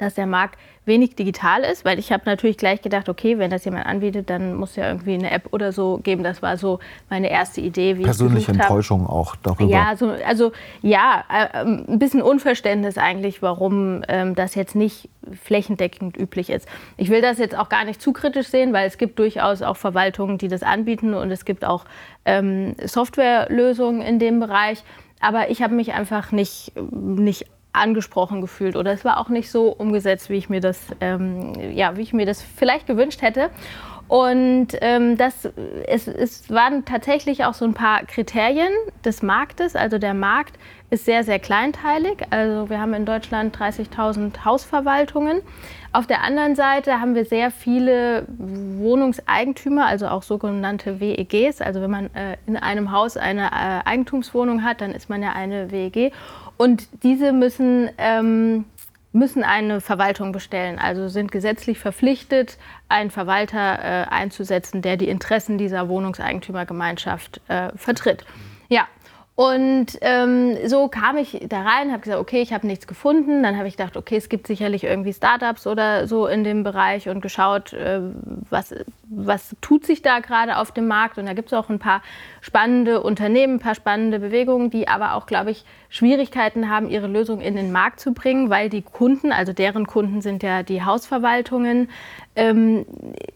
dass 0.00 0.14
der 0.14 0.26
Markt 0.26 0.58
wenig 0.86 1.14
digital 1.14 1.62
ist, 1.62 1.84
weil 1.84 1.98
ich 1.98 2.10
habe 2.10 2.22
natürlich 2.26 2.56
gleich 2.56 2.82
gedacht, 2.82 3.08
okay, 3.08 3.38
wenn 3.38 3.50
das 3.50 3.64
jemand 3.64 3.86
anbietet, 3.86 4.30
dann 4.30 4.54
muss 4.54 4.76
ja 4.76 4.88
irgendwie 4.88 5.14
eine 5.14 5.30
App 5.30 5.48
oder 5.52 5.72
so 5.72 5.98
geben. 5.98 6.24
Das 6.24 6.42
war 6.42 6.56
so 6.56 6.80
meine 7.08 7.30
erste 7.30 7.60
Idee, 7.60 7.98
wie 7.98 8.02
Persönliche 8.02 8.52
Enttäuschung 8.52 9.02
hab. 9.02 9.10
auch 9.10 9.36
darüber. 9.36 9.70
Ja, 9.70 9.94
so, 9.96 10.10
also 10.26 10.52
ja, 10.82 11.24
äh, 11.28 11.64
ein 11.64 11.98
bisschen 11.98 12.22
Unverständnis 12.22 12.98
eigentlich, 12.98 13.42
warum 13.42 14.02
ähm, 14.08 14.34
das 14.34 14.54
jetzt 14.54 14.74
nicht 14.74 15.08
flächendeckend 15.32 16.16
üblich 16.16 16.50
ist. 16.50 16.66
Ich 16.96 17.10
will 17.10 17.20
das 17.20 17.38
jetzt 17.38 17.56
auch 17.56 17.68
gar 17.68 17.84
nicht 17.84 18.00
zu 18.00 18.12
kritisch 18.12 18.48
sehen, 18.48 18.72
weil 18.72 18.86
es 18.88 18.98
gibt 18.98 19.18
durchaus 19.18 19.62
auch 19.62 19.76
Verwaltungen, 19.76 20.38
die 20.38 20.48
das 20.48 20.62
anbieten 20.62 21.14
und 21.14 21.30
es 21.30 21.44
gibt 21.44 21.64
auch 21.64 21.84
ähm, 22.24 22.74
Softwarelösungen 22.82 24.02
in 24.02 24.18
dem 24.18 24.40
Bereich. 24.40 24.82
Aber 25.20 25.50
ich 25.50 25.62
habe 25.62 25.74
mich 25.74 25.92
einfach 25.92 26.32
nicht, 26.32 26.72
nicht 26.90 27.46
angesprochen 27.72 28.40
gefühlt 28.40 28.76
oder 28.76 28.92
es 28.92 29.04
war 29.04 29.18
auch 29.18 29.28
nicht 29.28 29.50
so 29.50 29.68
umgesetzt, 29.68 30.30
wie 30.30 30.34
ich 30.34 30.48
mir 30.48 30.60
das, 30.60 30.80
ähm, 31.00 31.52
ja, 31.72 31.96
wie 31.96 32.02
ich 32.02 32.12
mir 32.12 32.26
das 32.26 32.42
vielleicht 32.42 32.86
gewünscht 32.86 33.22
hätte. 33.22 33.50
Und 34.10 34.68
ähm, 34.80 35.16
das, 35.16 35.48
es, 35.86 36.08
es 36.08 36.50
waren 36.50 36.84
tatsächlich 36.84 37.44
auch 37.44 37.54
so 37.54 37.64
ein 37.64 37.74
paar 37.74 38.04
Kriterien 38.06 38.72
des 39.04 39.22
Marktes. 39.22 39.76
Also 39.76 39.98
der 39.98 40.14
Markt 40.14 40.58
ist 40.90 41.04
sehr, 41.04 41.22
sehr 41.22 41.38
kleinteilig. 41.38 42.24
Also 42.30 42.68
wir 42.68 42.80
haben 42.80 42.92
in 42.92 43.06
Deutschland 43.06 43.56
30.000 43.56 44.44
Hausverwaltungen. 44.44 45.42
Auf 45.92 46.08
der 46.08 46.24
anderen 46.24 46.56
Seite 46.56 47.00
haben 47.00 47.14
wir 47.14 47.24
sehr 47.24 47.52
viele 47.52 48.26
Wohnungseigentümer, 48.38 49.86
also 49.86 50.08
auch 50.08 50.24
sogenannte 50.24 50.98
WEGs. 50.98 51.60
Also 51.60 51.80
wenn 51.80 51.90
man 51.92 52.06
äh, 52.14 52.36
in 52.46 52.56
einem 52.56 52.90
Haus 52.90 53.16
eine 53.16 53.46
äh, 53.46 53.88
Eigentumswohnung 53.88 54.64
hat, 54.64 54.80
dann 54.80 54.90
ist 54.90 55.08
man 55.08 55.22
ja 55.22 55.34
eine 55.34 55.70
WEG. 55.70 56.12
Und 56.60 56.88
diese 57.04 57.32
müssen, 57.32 57.88
ähm, 57.96 58.66
müssen 59.12 59.44
eine 59.44 59.80
Verwaltung 59.80 60.30
bestellen, 60.30 60.78
also 60.78 61.08
sind 61.08 61.32
gesetzlich 61.32 61.78
verpflichtet, 61.78 62.58
einen 62.86 63.10
Verwalter 63.10 63.78
äh, 63.78 64.06
einzusetzen, 64.10 64.82
der 64.82 64.98
die 64.98 65.08
Interessen 65.08 65.56
dieser 65.56 65.88
Wohnungseigentümergemeinschaft 65.88 67.40
äh, 67.48 67.70
vertritt. 67.76 68.26
Ja, 68.68 68.88
und 69.40 69.86
ähm, 70.02 70.68
so 70.68 70.88
kam 70.88 71.16
ich 71.16 71.46
da 71.48 71.62
rein, 71.62 71.92
habe 71.92 72.02
gesagt, 72.02 72.20
okay, 72.20 72.42
ich 72.42 72.52
habe 72.52 72.66
nichts 72.66 72.86
gefunden. 72.86 73.42
Dann 73.42 73.56
habe 73.56 73.68
ich 73.68 73.78
gedacht, 73.78 73.96
okay, 73.96 74.18
es 74.18 74.28
gibt 74.28 74.46
sicherlich 74.46 74.84
irgendwie 74.84 75.14
Startups 75.14 75.66
oder 75.66 76.06
so 76.06 76.26
in 76.26 76.44
dem 76.44 76.62
Bereich 76.62 77.08
und 77.08 77.22
geschaut, 77.22 77.72
äh, 77.72 78.02
was, 78.50 78.74
was 79.08 79.56
tut 79.62 79.86
sich 79.86 80.02
da 80.02 80.18
gerade 80.18 80.58
auf 80.58 80.72
dem 80.72 80.86
Markt. 80.86 81.16
Und 81.16 81.24
da 81.24 81.32
gibt 81.32 81.48
es 81.48 81.54
auch 81.54 81.70
ein 81.70 81.78
paar 81.78 82.02
spannende 82.42 83.02
Unternehmen, 83.02 83.54
ein 83.54 83.60
paar 83.60 83.74
spannende 83.74 84.18
Bewegungen, 84.18 84.68
die 84.68 84.88
aber 84.88 85.14
auch, 85.14 85.24
glaube 85.24 85.52
ich, 85.52 85.64
Schwierigkeiten 85.88 86.68
haben, 86.68 86.90
ihre 86.90 87.06
Lösung 87.06 87.40
in 87.40 87.56
den 87.56 87.72
Markt 87.72 87.98
zu 87.98 88.12
bringen, 88.12 88.50
weil 88.50 88.68
die 88.68 88.82
Kunden, 88.82 89.32
also 89.32 89.54
deren 89.54 89.86
Kunden 89.86 90.20
sind 90.20 90.42
ja 90.42 90.62
die 90.62 90.84
Hausverwaltungen, 90.84 91.88
ähm, 92.36 92.86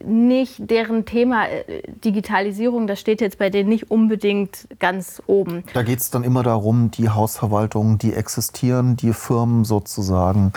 nicht 0.05 0.71
deren 0.71 1.05
Thema 1.05 1.49
äh, 1.49 1.83
Digitalisierung, 2.05 2.87
das 2.87 3.01
steht 3.01 3.21
jetzt 3.21 3.39
bei 3.39 3.51
denen 3.51 3.69
nicht 3.69 3.91
unbedingt 3.91 4.69
ganz 4.79 5.21
oben. 5.27 5.65
Da 5.75 5.83
geht 5.83 5.99
es 5.99 6.11
dann 6.11 6.23
immer 6.23 6.43
darum, 6.43 6.91
die 6.93 7.09
Hausverwaltungen, 7.09 7.99
die 7.99 8.15
existieren, 8.15 8.97
die 8.97 9.13
Firmen 9.13 9.65
sozusagen 9.65 10.53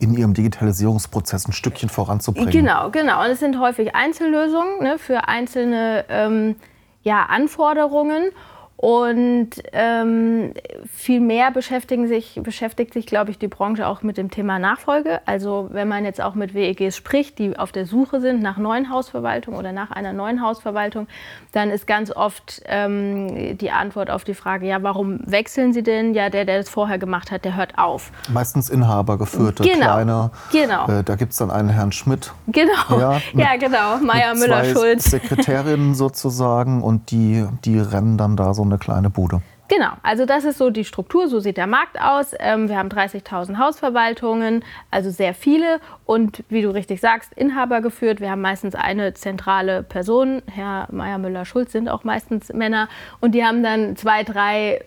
in 0.00 0.14
ihrem 0.14 0.34
Digitalisierungsprozess 0.34 1.46
ein 1.46 1.52
Stückchen 1.52 1.88
voranzubringen. 1.88 2.50
Genau, 2.50 2.90
genau. 2.90 3.24
Und 3.24 3.30
es 3.30 3.40
sind 3.40 3.60
häufig 3.60 3.94
Einzellösungen 3.94 4.82
ne, 4.82 4.98
für 4.98 5.28
einzelne 5.28 6.04
ähm, 6.08 6.56
ja, 7.02 7.26
Anforderungen. 7.26 8.30
Und 8.78 9.48
ähm, 9.72 10.52
viel 10.92 11.20
mehr 11.20 11.50
beschäftigen 11.50 12.08
sich, 12.08 12.38
beschäftigt 12.42 12.92
sich, 12.92 13.06
glaube 13.06 13.30
ich, 13.30 13.38
die 13.38 13.48
Branche 13.48 13.86
auch 13.86 14.02
mit 14.02 14.18
dem 14.18 14.30
Thema 14.30 14.58
Nachfolge. 14.58 15.20
Also 15.24 15.68
wenn 15.72 15.88
man 15.88 16.04
jetzt 16.04 16.20
auch 16.20 16.34
mit 16.34 16.52
WEGs 16.52 16.94
spricht, 16.94 17.38
die 17.38 17.58
auf 17.58 17.72
der 17.72 17.86
Suche 17.86 18.20
sind 18.20 18.42
nach 18.42 18.58
neuen 18.58 18.90
Hausverwaltung 18.90 19.54
oder 19.56 19.72
nach 19.72 19.92
einer 19.92 20.12
neuen 20.12 20.42
Hausverwaltung, 20.42 21.06
dann 21.52 21.70
ist 21.70 21.86
ganz 21.86 22.10
oft 22.14 22.60
ähm, 22.66 23.56
die 23.56 23.70
Antwort 23.70 24.10
auf 24.10 24.24
die 24.24 24.34
Frage, 24.34 24.66
ja, 24.66 24.82
warum 24.82 25.20
wechseln 25.24 25.72
Sie 25.72 25.82
denn? 25.82 26.12
Ja, 26.12 26.28
der, 26.28 26.44
der 26.44 26.58
das 26.58 26.68
vorher 26.68 26.98
gemacht 26.98 27.30
hat, 27.30 27.46
der 27.46 27.56
hört 27.56 27.78
auf. 27.78 28.12
Meistens 28.28 28.68
inhabergeführte, 28.68 29.62
Genau, 29.62 29.76
kleine. 29.94 30.30
genau. 30.52 30.86
Äh, 30.88 31.02
da 31.02 31.16
gibt 31.16 31.32
es 31.32 31.38
dann 31.38 31.50
einen 31.50 31.70
Herrn 31.70 31.92
Schmidt. 31.92 32.34
Genau, 32.48 32.72
Ja, 32.90 33.12
ja, 33.32 33.52
mit- 33.52 33.60
genau. 33.60 33.96
Meier, 34.02 34.34
mit 34.34 34.42
Müller, 34.42 34.64
zwei 34.64 34.74
Schulz. 34.74 35.04
Sekretärinnen 35.10 35.94
sozusagen 35.94 36.82
und 36.82 37.10
die, 37.10 37.46
die 37.64 37.78
rennen 37.78 38.18
dann 38.18 38.36
da 38.36 38.52
so 38.52 38.65
eine 38.66 38.78
kleine 38.78 39.10
Bude. 39.10 39.42
Genau, 39.68 39.90
also 40.04 40.26
das 40.26 40.44
ist 40.44 40.58
so 40.58 40.70
die 40.70 40.84
Struktur, 40.84 41.26
so 41.26 41.40
sieht 41.40 41.56
der 41.56 41.66
Markt 41.66 42.00
aus. 42.00 42.34
Ähm, 42.38 42.68
wir 42.68 42.78
haben 42.78 42.88
30.000 42.88 43.58
Hausverwaltungen, 43.58 44.64
also 44.92 45.10
sehr 45.10 45.34
viele 45.34 45.80
und 46.04 46.44
wie 46.48 46.62
du 46.62 46.72
richtig 46.72 47.00
sagst, 47.00 47.32
Inhaber 47.32 47.80
geführt. 47.80 48.20
Wir 48.20 48.30
haben 48.30 48.42
meistens 48.42 48.76
eine 48.76 49.14
zentrale 49.14 49.82
Person, 49.82 50.42
Herr 50.46 50.86
Meier, 50.92 51.18
Müller, 51.18 51.44
Schulz 51.44 51.72
sind 51.72 51.88
auch 51.88 52.04
meistens 52.04 52.52
Männer 52.52 52.88
und 53.20 53.32
die 53.32 53.44
haben 53.44 53.64
dann 53.64 53.96
zwei, 53.96 54.22
drei 54.22 54.84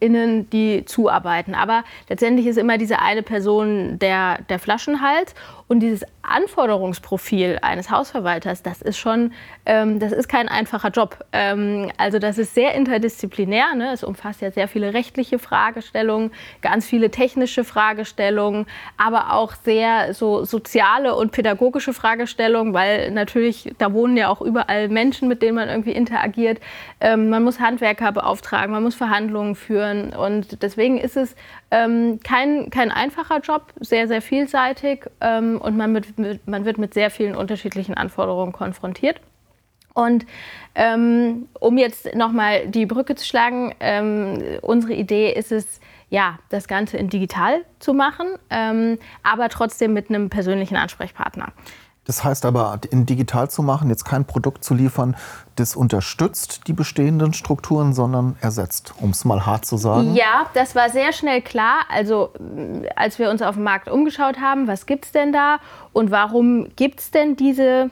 MitarbeiterInnen, 0.00 0.50
die 0.50 0.84
zuarbeiten. 0.84 1.54
Aber 1.54 1.84
letztendlich 2.08 2.46
ist 2.46 2.58
immer 2.58 2.78
diese 2.78 3.00
eine 3.00 3.22
Person 3.22 3.98
der, 3.98 4.38
der 4.48 4.58
Flaschenhals 4.58 5.34
und 5.66 5.80
dieses 5.80 6.04
Anforderungsprofil 6.22 7.58
eines 7.62 7.90
Hausverwalters, 7.90 8.62
das 8.62 8.82
ist 8.82 8.98
schon, 8.98 9.32
ähm, 9.66 9.98
das 9.98 10.12
ist 10.12 10.28
kein 10.28 10.48
einfacher 10.48 10.90
Job. 10.90 11.24
Ähm, 11.32 11.90
also 11.96 12.18
das 12.18 12.38
ist 12.38 12.54
sehr 12.54 12.74
interdisziplinär. 12.74 13.74
Ne? 13.74 13.92
Es 13.92 14.04
umfasst 14.04 14.40
ja 14.40 14.50
sehr 14.50 14.68
viele 14.68 14.94
rechtliche 14.94 15.38
Fragestellungen, 15.38 16.30
ganz 16.60 16.86
viele 16.86 17.10
technische 17.10 17.64
Fragestellungen, 17.64 18.66
aber 18.96 19.32
auch 19.34 19.54
sehr 19.54 20.14
so 20.14 20.44
soziale 20.44 21.14
und 21.14 21.32
pädagogische 21.32 21.92
Fragestellungen, 21.92 22.74
weil 22.74 23.10
natürlich 23.10 23.74
da 23.78 23.92
wohnen 23.92 24.16
ja 24.16 24.28
auch 24.28 24.40
überall 24.40 24.88
Menschen, 24.88 25.28
mit 25.28 25.42
denen 25.42 25.56
man 25.56 25.68
irgendwie 25.68 25.92
interagiert. 25.92 26.60
Ähm, 27.00 27.30
man 27.30 27.42
muss 27.42 27.60
Handwerker 27.60 28.12
beauftragen, 28.12 28.72
man 28.72 28.82
muss 28.82 28.94
Verhandlungen 28.94 29.54
führen 29.54 29.87
und 30.16 30.62
deswegen 30.62 30.98
ist 30.98 31.16
es 31.16 31.34
ähm, 31.70 32.20
kein, 32.22 32.70
kein 32.70 32.90
einfacher 32.90 33.40
Job, 33.40 33.72
sehr, 33.80 34.08
sehr 34.08 34.22
vielseitig 34.22 35.06
ähm, 35.20 35.60
und 35.60 35.76
man, 35.76 35.92
mit, 35.92 36.18
mit, 36.18 36.46
man 36.46 36.64
wird 36.64 36.78
mit 36.78 36.94
sehr 36.94 37.10
vielen 37.10 37.34
unterschiedlichen 37.34 37.94
Anforderungen 37.94 38.52
konfrontiert. 38.52 39.20
Und 39.94 40.26
ähm, 40.76 41.48
um 41.58 41.76
jetzt 41.76 42.14
nochmal 42.14 42.68
die 42.68 42.86
Brücke 42.86 43.16
zu 43.16 43.26
schlagen, 43.26 43.74
ähm, 43.80 44.38
unsere 44.62 44.92
Idee 44.92 45.32
ist 45.32 45.50
es, 45.50 45.80
ja, 46.08 46.38
das 46.50 46.68
Ganze 46.68 46.96
in 46.96 47.08
digital 47.08 47.64
zu 47.80 47.94
machen, 47.94 48.28
ähm, 48.48 48.98
aber 49.22 49.48
trotzdem 49.48 49.92
mit 49.92 50.08
einem 50.08 50.30
persönlichen 50.30 50.76
Ansprechpartner. 50.76 51.52
Das 52.08 52.24
heißt 52.24 52.46
aber, 52.46 52.80
in 52.90 53.04
digital 53.04 53.50
zu 53.50 53.62
machen, 53.62 53.90
jetzt 53.90 54.06
kein 54.06 54.24
Produkt 54.24 54.64
zu 54.64 54.72
liefern, 54.72 55.14
das 55.56 55.76
unterstützt 55.76 56.62
die 56.66 56.72
bestehenden 56.72 57.34
Strukturen, 57.34 57.92
sondern 57.92 58.36
ersetzt, 58.40 58.94
um 58.98 59.10
es 59.10 59.26
mal 59.26 59.44
hart 59.44 59.66
zu 59.66 59.76
sagen. 59.76 60.14
Ja, 60.14 60.46
das 60.54 60.74
war 60.74 60.88
sehr 60.88 61.12
schnell 61.12 61.42
klar. 61.42 61.80
Also 61.90 62.30
als 62.96 63.18
wir 63.18 63.28
uns 63.28 63.42
auf 63.42 63.56
dem 63.56 63.64
Markt 63.64 63.90
umgeschaut 63.90 64.40
haben, 64.40 64.66
was 64.66 64.86
gibt 64.86 65.04
es 65.04 65.12
denn 65.12 65.34
da 65.34 65.58
und 65.92 66.10
warum 66.10 66.68
gibt 66.76 67.00
es 67.00 67.10
denn 67.10 67.36
diese 67.36 67.90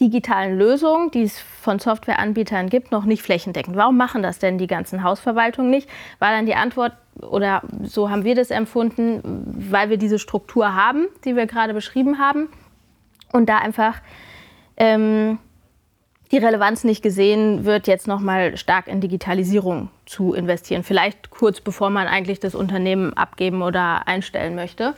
digitalen 0.00 0.58
Lösungen, 0.58 1.12
die 1.12 1.22
es 1.22 1.38
von 1.38 1.78
Softwareanbietern 1.78 2.68
gibt, 2.68 2.90
noch 2.90 3.04
nicht 3.04 3.22
flächendeckend. 3.22 3.76
Warum 3.76 3.96
machen 3.96 4.24
das 4.24 4.40
denn 4.40 4.58
die 4.58 4.66
ganzen 4.66 5.04
Hausverwaltungen 5.04 5.70
nicht? 5.70 5.88
War 6.18 6.32
dann 6.32 6.46
die 6.46 6.56
Antwort, 6.56 6.94
oder 7.20 7.62
so 7.84 8.10
haben 8.10 8.24
wir 8.24 8.34
das 8.34 8.50
empfunden, 8.50 9.22
weil 9.70 9.88
wir 9.88 9.98
diese 9.98 10.18
Struktur 10.18 10.74
haben, 10.74 11.06
die 11.24 11.36
wir 11.36 11.46
gerade 11.46 11.74
beschrieben 11.74 12.18
haben 12.18 12.48
und 13.36 13.48
da 13.48 13.58
einfach 13.58 14.00
ähm, 14.76 15.38
die 16.32 16.38
Relevanz 16.38 16.82
nicht 16.84 17.02
gesehen 17.02 17.64
wird, 17.64 17.86
jetzt 17.86 18.08
nochmal 18.08 18.56
stark 18.56 18.88
in 18.88 19.00
Digitalisierung 19.00 19.90
zu 20.06 20.34
investieren. 20.34 20.82
Vielleicht 20.82 21.30
kurz 21.30 21.60
bevor 21.60 21.90
man 21.90 22.08
eigentlich 22.08 22.40
das 22.40 22.54
Unternehmen 22.54 23.12
abgeben 23.14 23.62
oder 23.62 24.08
einstellen 24.08 24.56
möchte. 24.56 24.94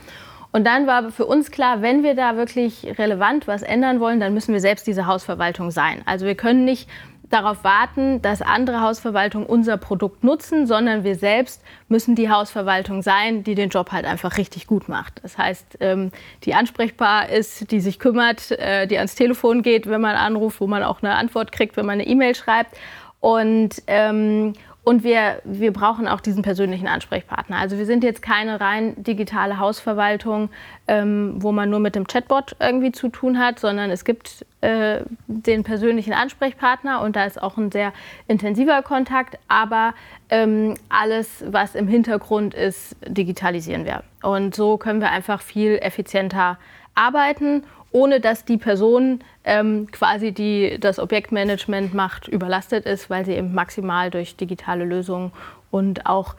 Und 0.51 0.67
dann 0.67 0.87
war 0.87 1.11
für 1.11 1.27
uns 1.27 1.51
klar, 1.51 1.83
wenn 1.83 2.03
wir 2.03 2.15
da 2.15 2.37
wirklich 2.37 2.87
relevant 2.99 3.47
was 3.47 3.63
ändern 3.63 4.01
wollen, 4.01 4.21
dann 4.21 4.33
müssen 4.33 4.55
wir 4.55 4.61
selbst 4.61 4.87
diese 4.87 5.07
Hausverwaltung 5.07 5.71
sein. 5.71 6.01
Also 6.07 6.25
wir 6.25 6.35
können 6.35 6.65
nicht 6.65 6.89
darauf 7.31 7.65
warten, 7.65 8.23
dass 8.23 8.43
andere 8.43 8.81
Hausverwaltungen 8.81 9.47
unser 9.47 9.77
Produkt 9.77 10.25
nutzen, 10.25 10.67
sondern 10.67 11.05
wir 11.05 11.15
selbst 11.15 11.63
müssen 11.89 12.15
die 12.15 12.31
Hausverwaltung 12.31 13.03
sein, 13.03 13.45
die 13.45 13.55
den 13.55 13.69
Job 13.69 13.93
halt 13.93 14.07
einfach 14.07 14.39
richtig 14.39 14.67
gut 14.67 14.89
macht. 14.89 15.21
Das 15.23 15.37
heißt, 15.37 15.79
ähm, 15.81 16.11
die 16.45 16.55
ansprechbar 16.55 17.29
ist, 17.29 17.71
die 17.71 17.81
sich 17.81 17.99
kümmert, 17.99 18.51
äh, 18.53 18.87
die 18.87 18.97
ans 18.97 19.15
Telefon 19.15 19.63
geht, 19.63 19.87
wenn 19.87 20.01
man 20.01 20.17
anruft, 20.17 20.61
wo 20.61 20.67
man 20.67 20.83
auch 20.83 21.03
eine 21.03 21.15
Antwort 21.15 21.53
kriegt, 21.53 21.77
wenn 21.77 21.87
man 21.87 21.95
eine 21.95 22.07
E-Mail 22.07 22.35
schreibt. 22.35 22.77
Und, 23.21 23.83
ähm, 23.89 24.55
und 24.89 25.05
wir, 25.05 25.43
wir 25.45 25.71
brauchen 25.75 26.09
auch 26.09 26.23
diesen 26.23 26.41
persönlichen 26.41 26.89
Ansprechpartner. 26.89 27.59
Also 27.59 27.77
wir 27.77 27.85
sind 27.85 28.03
jetzt 28.03 28.23
keine 28.23 28.59
rein 28.59 28.95
digitale 28.97 29.59
Hausverwaltung, 29.59 30.49
ähm, 30.87 31.35
wo 31.43 31.53
man 31.53 31.69
nur 31.69 31.79
mit 31.79 31.95
dem 31.95 32.07
Chatbot 32.07 32.57
irgendwie 32.59 32.91
zu 32.91 33.11
tun 33.11 33.39
hat, 33.39 33.61
sondern 33.61 33.91
es 33.91 34.07
gibt 34.07 34.47
äh, 34.63 35.01
den 35.27 35.63
persönlichen 35.63 36.15
Ansprechpartner 36.15 37.03
und 37.03 37.17
da 37.17 37.27
ist 37.27 37.43
auch 37.43 37.59
ein 37.59 37.71
sehr 37.71 37.93
intensiver 38.29 38.81
Kontakt, 38.81 39.39
aber 39.47 39.93
ähm, 40.31 40.73
alles, 40.89 41.45
was 41.47 41.75
im 41.75 41.87
Hintergrund 41.87 42.55
ist, 42.55 42.97
digitalisieren 43.07 43.85
wir. 43.85 44.05
Und 44.23 44.55
so 44.55 44.79
können 44.79 45.03
wir 45.03 45.11
einfach 45.11 45.43
viel 45.43 45.77
effizienter 45.83 46.57
arbeiten 46.95 47.63
ohne 47.91 48.21
dass 48.21 48.45
die 48.45 48.59
Person 48.59 49.21
ähm, 49.45 49.87
quasi, 49.91 50.33
die 50.33 50.79
das 50.79 50.99
Objektmanagement 50.99 51.95
macht, 51.95 52.29
überlastet 52.29 52.85
ist, 52.85 53.09
weil 53.09 53.25
sie 53.25 53.33
eben 53.33 53.55
maximal 53.55 54.11
durch 54.11 54.37
digitale 54.37 54.85
Lösungen 54.85 55.33
und 55.71 56.07
auch, 56.07 56.35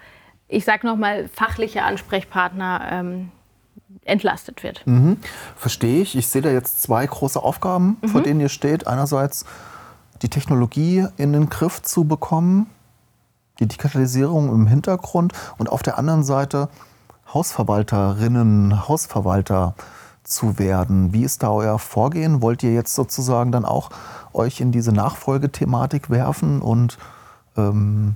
ich 0.47 0.65
sage 0.65 0.85
nochmal, 0.85 1.27
fachliche 1.27 1.83
Ansprechpartner 1.83 2.87
ähm, 2.91 3.31
entlastet 4.05 4.63
wird. 4.63 4.85
Mhm. 4.85 5.17
Verstehe 5.55 6.01
ich. 6.01 6.15
Ich 6.15 6.27
sehe 6.27 6.41
da 6.41 6.49
jetzt 6.49 6.81
zwei 6.81 7.05
große 7.05 7.41
Aufgaben, 7.41 7.97
vor 8.07 8.21
denen 8.21 8.39
ihr 8.39 8.49
steht. 8.49 8.87
Einerseits 8.87 9.45
die 10.21 10.29
Technologie 10.29 11.05
in 11.17 11.33
den 11.33 11.49
Griff 11.49 11.81
zu 11.81 12.05
bekommen, 12.05 12.67
die 13.59 13.67
Digitalisierung 13.67 14.53
im 14.53 14.67
Hintergrund 14.67 15.33
und 15.57 15.69
auf 15.69 15.83
der 15.83 15.97
anderen 15.97 16.23
Seite 16.23 16.69
Hausverwalterinnen, 17.33 18.87
Hausverwalter 18.87 19.75
zu 20.29 20.59
werden. 20.59 21.13
Wie 21.13 21.23
ist 21.23 21.43
da 21.43 21.51
euer 21.51 21.79
Vorgehen? 21.79 22.41
Wollt 22.41 22.63
ihr 22.63 22.73
jetzt 22.73 22.95
sozusagen 22.95 23.51
dann 23.51 23.65
auch 23.65 23.89
euch 24.33 24.61
in 24.61 24.71
diese 24.71 24.91
Nachfolgethematik 24.91 26.09
werfen 26.09 26.61
und 26.61 26.97
ähm, 27.57 28.15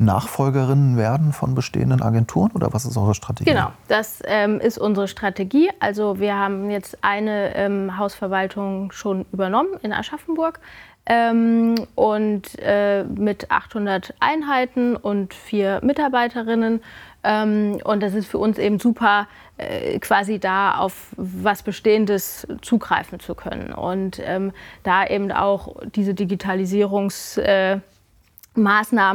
Nachfolgerinnen 0.00 0.96
werden 0.96 1.32
von 1.32 1.56
bestehenden 1.56 2.02
Agenturen 2.02 2.52
oder 2.52 2.72
was 2.72 2.84
ist 2.84 2.96
eure 2.96 3.16
Strategie? 3.16 3.50
Genau, 3.50 3.72
das 3.88 4.22
ähm, 4.26 4.60
ist 4.60 4.78
unsere 4.78 5.08
Strategie. 5.08 5.70
Also 5.80 6.20
wir 6.20 6.36
haben 6.36 6.70
jetzt 6.70 6.98
eine 7.02 7.54
ähm, 7.56 7.98
Hausverwaltung 7.98 8.92
schon 8.92 9.26
übernommen 9.32 9.70
in 9.82 9.92
Aschaffenburg 9.92 10.60
ähm, 11.08 11.74
und 11.96 12.58
äh, 12.60 13.02
mit 13.04 13.50
800 13.50 14.14
Einheiten 14.20 14.94
und 14.94 15.34
vier 15.34 15.80
Mitarbeiterinnen. 15.82 16.80
Ähm, 17.24 17.80
und 17.82 18.00
das 18.00 18.14
ist 18.14 18.28
für 18.28 18.38
uns 18.38 18.58
eben 18.58 18.78
super, 18.78 19.26
äh, 19.56 19.98
quasi 19.98 20.38
da 20.38 20.76
auf 20.76 21.08
was 21.16 21.64
Bestehendes 21.64 22.46
zugreifen 22.62 23.18
zu 23.18 23.34
können. 23.34 23.72
Und 23.72 24.20
ähm, 24.24 24.52
da 24.84 25.06
eben 25.06 25.32
auch 25.32 25.74
diese 25.94 26.14
Digitalisierungs... 26.14 27.38
Äh, 27.38 27.80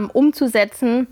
umzusetzen. 0.10 1.08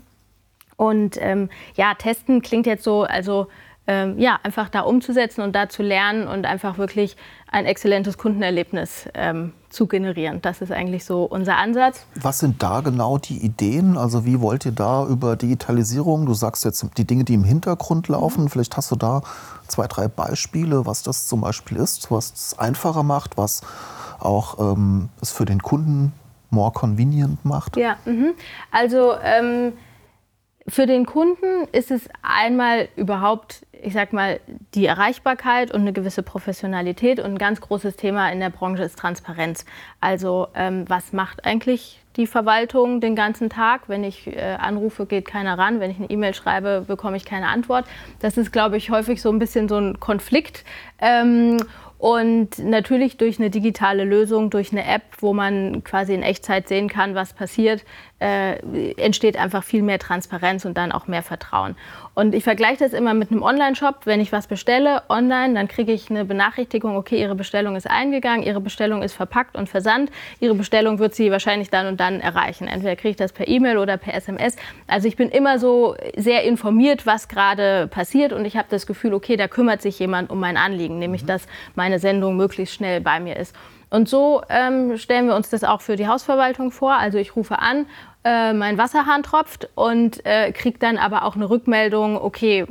Und 0.76 1.16
ähm, 1.20 1.50
ja, 1.76 1.94
testen 1.94 2.42
klingt 2.42 2.66
jetzt 2.66 2.82
so, 2.82 3.02
also 3.02 3.48
ähm, 3.86 4.18
ja, 4.18 4.38
einfach 4.42 4.68
da 4.68 4.80
umzusetzen 4.82 5.42
und 5.42 5.56
da 5.56 5.68
zu 5.68 5.82
lernen 5.82 6.28
und 6.28 6.46
einfach 6.46 6.78
wirklich 6.78 7.16
ein 7.50 7.66
exzellentes 7.66 8.16
Kundenerlebnis 8.16 9.08
ähm, 9.14 9.52
zu 9.70 9.86
generieren. 9.86 10.40
Das 10.40 10.60
ist 10.60 10.70
eigentlich 10.70 11.04
so 11.04 11.24
unser 11.24 11.56
Ansatz. 11.56 12.06
Was 12.14 12.38
sind 12.38 12.62
da 12.62 12.80
genau 12.80 13.18
die 13.18 13.38
Ideen? 13.38 13.96
Also 13.98 14.24
wie 14.24 14.40
wollt 14.40 14.66
ihr 14.66 14.72
da 14.72 15.06
über 15.06 15.34
Digitalisierung, 15.34 16.26
du 16.26 16.34
sagst 16.34 16.64
jetzt 16.64 16.86
die 16.96 17.06
Dinge, 17.06 17.24
die 17.24 17.34
im 17.34 17.44
Hintergrund 17.44 18.08
laufen, 18.08 18.48
vielleicht 18.48 18.76
hast 18.76 18.90
du 18.92 18.96
da 18.96 19.22
zwei, 19.66 19.88
drei 19.88 20.06
Beispiele, 20.06 20.86
was 20.86 21.02
das 21.02 21.26
zum 21.26 21.40
Beispiel 21.40 21.78
ist, 21.78 22.10
was 22.10 22.32
es 22.32 22.58
einfacher 22.58 23.02
macht, 23.02 23.36
was 23.36 23.62
auch 24.20 24.58
ähm, 24.74 25.08
es 25.20 25.32
für 25.32 25.44
den 25.44 25.60
Kunden 25.60 26.12
more 26.50 26.70
convenient 26.70 27.44
macht? 27.44 27.76
Ja, 27.76 27.96
mhm. 28.04 28.34
also 28.70 29.14
ähm, 29.22 29.72
Für 30.68 30.86
den 30.86 31.06
Kunden 31.06 31.66
ist 31.72 31.90
es 31.90 32.08
einmal 32.22 32.88
überhaupt, 32.94 33.66
ich 33.82 33.94
sag 33.94 34.12
mal, 34.12 34.38
die 34.74 34.86
Erreichbarkeit 34.86 35.72
und 35.72 35.80
eine 35.80 35.92
gewisse 35.92 36.22
Professionalität. 36.22 37.18
Und 37.18 37.32
ein 37.32 37.38
ganz 37.38 37.60
großes 37.60 37.96
Thema 37.96 38.30
in 38.30 38.38
der 38.38 38.50
Branche 38.50 38.84
ist 38.84 38.98
Transparenz. 38.98 39.64
Also 40.00 40.48
ähm, 40.54 40.84
was 40.88 41.12
macht 41.12 41.44
eigentlich 41.44 42.00
die 42.16 42.28
Verwaltung 42.28 43.00
den 43.00 43.16
ganzen 43.16 43.50
Tag? 43.50 43.88
Wenn 43.88 44.04
ich 44.04 44.28
äh, 44.28 44.56
anrufe, 44.60 45.06
geht 45.06 45.24
keiner 45.24 45.58
ran. 45.58 45.80
Wenn 45.80 45.90
ich 45.90 45.98
eine 45.98 46.10
E-Mail 46.10 46.34
schreibe, 46.34 46.84
bekomme 46.86 47.16
ich 47.16 47.24
keine 47.24 47.48
Antwort. 47.48 47.86
Das 48.20 48.36
ist, 48.36 48.52
glaube 48.52 48.76
ich, 48.76 48.90
häufig 48.90 49.20
so 49.20 49.30
ein 49.30 49.40
bisschen 49.40 49.68
so 49.68 49.78
ein 49.78 49.98
Konflikt. 49.98 50.64
Ähm, 51.00 51.56
und 52.02 52.58
natürlich 52.58 53.16
durch 53.16 53.38
eine 53.38 53.48
digitale 53.48 54.02
Lösung, 54.02 54.50
durch 54.50 54.72
eine 54.72 54.84
App, 54.84 55.02
wo 55.20 55.32
man 55.32 55.84
quasi 55.84 56.12
in 56.12 56.24
Echtzeit 56.24 56.66
sehen 56.66 56.88
kann, 56.88 57.14
was 57.14 57.32
passiert, 57.32 57.84
äh, 58.22 58.92
entsteht 58.92 59.36
einfach 59.36 59.64
viel 59.64 59.82
mehr 59.82 59.98
Transparenz 59.98 60.64
und 60.64 60.76
dann 60.76 60.92
auch 60.92 61.08
mehr 61.08 61.22
Vertrauen. 61.22 61.76
Und 62.14 62.34
ich 62.34 62.44
vergleiche 62.44 62.84
das 62.84 62.92
immer 62.92 63.14
mit 63.14 63.30
einem 63.30 63.42
Online-Shop. 63.42 64.00
Wenn 64.04 64.20
ich 64.20 64.32
was 64.32 64.46
bestelle 64.46 65.02
online, 65.08 65.54
dann 65.54 65.66
kriege 65.66 65.92
ich 65.92 66.08
eine 66.10 66.24
Benachrichtigung, 66.24 66.96
okay, 66.96 67.20
Ihre 67.20 67.34
Bestellung 67.34 67.74
ist 67.74 67.90
eingegangen, 67.90 68.46
Ihre 68.46 68.60
Bestellung 68.60 69.02
ist 69.02 69.14
verpackt 69.14 69.56
und 69.56 69.68
versandt. 69.68 70.12
Ihre 70.38 70.54
Bestellung 70.54 70.98
wird 70.98 71.14
Sie 71.14 71.30
wahrscheinlich 71.30 71.70
dann 71.70 71.86
und 71.86 71.98
dann 71.98 72.20
erreichen. 72.20 72.68
Entweder 72.68 72.94
kriege 72.96 73.10
ich 73.10 73.16
das 73.16 73.32
per 73.32 73.48
E-Mail 73.48 73.78
oder 73.78 73.96
per 73.96 74.14
SMS. 74.14 74.56
Also 74.86 75.08
ich 75.08 75.16
bin 75.16 75.28
immer 75.28 75.58
so 75.58 75.96
sehr 76.16 76.44
informiert, 76.44 77.06
was 77.06 77.28
gerade 77.28 77.88
passiert 77.88 78.32
und 78.32 78.44
ich 78.44 78.56
habe 78.56 78.68
das 78.70 78.86
Gefühl, 78.86 79.14
okay, 79.14 79.36
da 79.36 79.48
kümmert 79.48 79.82
sich 79.82 79.98
jemand 79.98 80.30
um 80.30 80.38
mein 80.38 80.56
Anliegen, 80.56 80.98
nämlich 80.98 81.24
dass 81.24 81.46
meine 81.74 81.98
Sendung 81.98 82.36
möglichst 82.36 82.74
schnell 82.74 83.00
bei 83.00 83.18
mir 83.18 83.36
ist. 83.36 83.56
Und 83.92 84.08
so 84.08 84.40
ähm, 84.48 84.96
stellen 84.96 85.26
wir 85.26 85.36
uns 85.36 85.50
das 85.50 85.64
auch 85.64 85.82
für 85.82 85.96
die 85.96 86.08
Hausverwaltung 86.08 86.70
vor. 86.70 86.94
Also 86.94 87.18
ich 87.18 87.36
rufe 87.36 87.58
an 87.58 87.84
äh, 88.24 88.52
mein 88.52 88.78
Wasserhahn 88.78 89.22
tropft 89.22 89.68
und 89.74 90.24
äh, 90.24 90.52
kriege 90.52 90.78
dann 90.78 90.96
aber 90.96 91.24
auch 91.24 91.34
eine 91.34 91.50
Rückmeldung, 91.50 92.16
okay, 92.16 92.66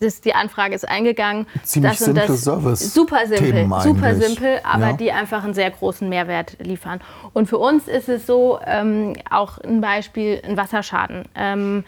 das, 0.00 0.20
die 0.20 0.34
Anfrage 0.34 0.74
ist 0.74 0.88
eingegangen. 0.88 1.46
Ziemlich 1.62 1.92
das 1.92 2.00
simple 2.00 2.26
das, 2.26 2.42
Service. 2.42 2.94
Super 2.94 3.26
simpel, 3.26 3.68
super 3.82 4.14
simpel, 4.14 4.60
aber 4.64 4.88
ja. 4.88 4.92
die 4.94 5.12
einfach 5.12 5.44
einen 5.44 5.54
sehr 5.54 5.70
großen 5.70 6.08
Mehrwert 6.08 6.56
liefern. 6.58 7.00
Und 7.34 7.48
für 7.48 7.58
uns 7.58 7.86
ist 7.86 8.08
es 8.08 8.26
so, 8.26 8.58
ähm, 8.64 9.14
auch 9.30 9.58
ein 9.58 9.80
Beispiel, 9.80 10.40
ein 10.44 10.56
Wasserschaden. 10.56 11.24
Ähm, 11.34 11.84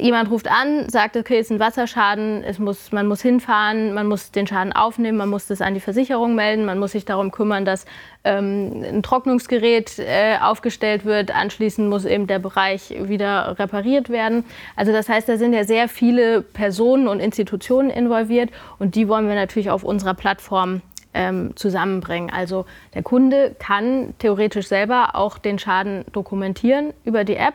jemand 0.00 0.30
ruft 0.30 0.50
an, 0.50 0.88
sagt, 0.88 1.16
okay, 1.16 1.38
es 1.38 1.46
ist 1.46 1.52
ein 1.52 1.60
Wasserschaden, 1.60 2.42
es 2.44 2.58
muss, 2.58 2.92
man 2.92 3.06
muss 3.06 3.20
hinfahren, 3.20 3.92
man 3.92 4.06
muss 4.06 4.30
den 4.30 4.46
Schaden 4.46 4.72
aufnehmen, 4.72 5.18
man 5.18 5.28
muss 5.28 5.46
das 5.46 5.60
an 5.60 5.74
die 5.74 5.80
Versicherung 5.80 6.34
melden, 6.34 6.64
man 6.64 6.78
muss 6.78 6.92
sich 6.92 7.04
darum 7.04 7.30
kümmern, 7.30 7.66
dass 7.66 7.84
ähm, 8.24 8.82
ein 8.82 9.02
Trocknungsgerät 9.02 9.98
äh, 9.98 10.38
aufgestellt 10.40 11.04
wird. 11.04 11.34
Anschließend 11.34 11.90
muss 11.90 12.06
eben 12.06 12.26
der 12.26 12.38
Bereich 12.38 12.94
wieder 12.98 13.58
repariert 13.58 14.08
werden. 14.08 14.44
Also 14.76 14.92
das 14.92 15.10
heißt, 15.10 15.28
da 15.28 15.36
sind 15.36 15.52
ja 15.52 15.64
sehr 15.64 15.88
viele 15.88 16.40
Personen 16.40 17.06
und 17.06 17.20
Institutionen 17.20 17.90
involviert 17.90 18.50
und 18.78 18.94
die 18.94 19.08
wollen 19.08 19.28
wir 19.28 19.34
natürlich 19.34 19.70
auf 19.70 19.84
unserer 19.84 20.14
Plattform 20.14 20.80
ähm, 21.12 21.54
zusammenbringen. 21.54 22.30
Also 22.30 22.64
der 22.94 23.02
Kunde 23.02 23.54
kann 23.58 24.14
theoretisch 24.18 24.68
selber 24.68 25.14
auch 25.14 25.36
den 25.36 25.58
Schaden 25.58 26.06
dokumentieren 26.12 26.94
über 27.04 27.24
die 27.24 27.36
App. 27.36 27.54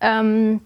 Ähm, 0.00 0.60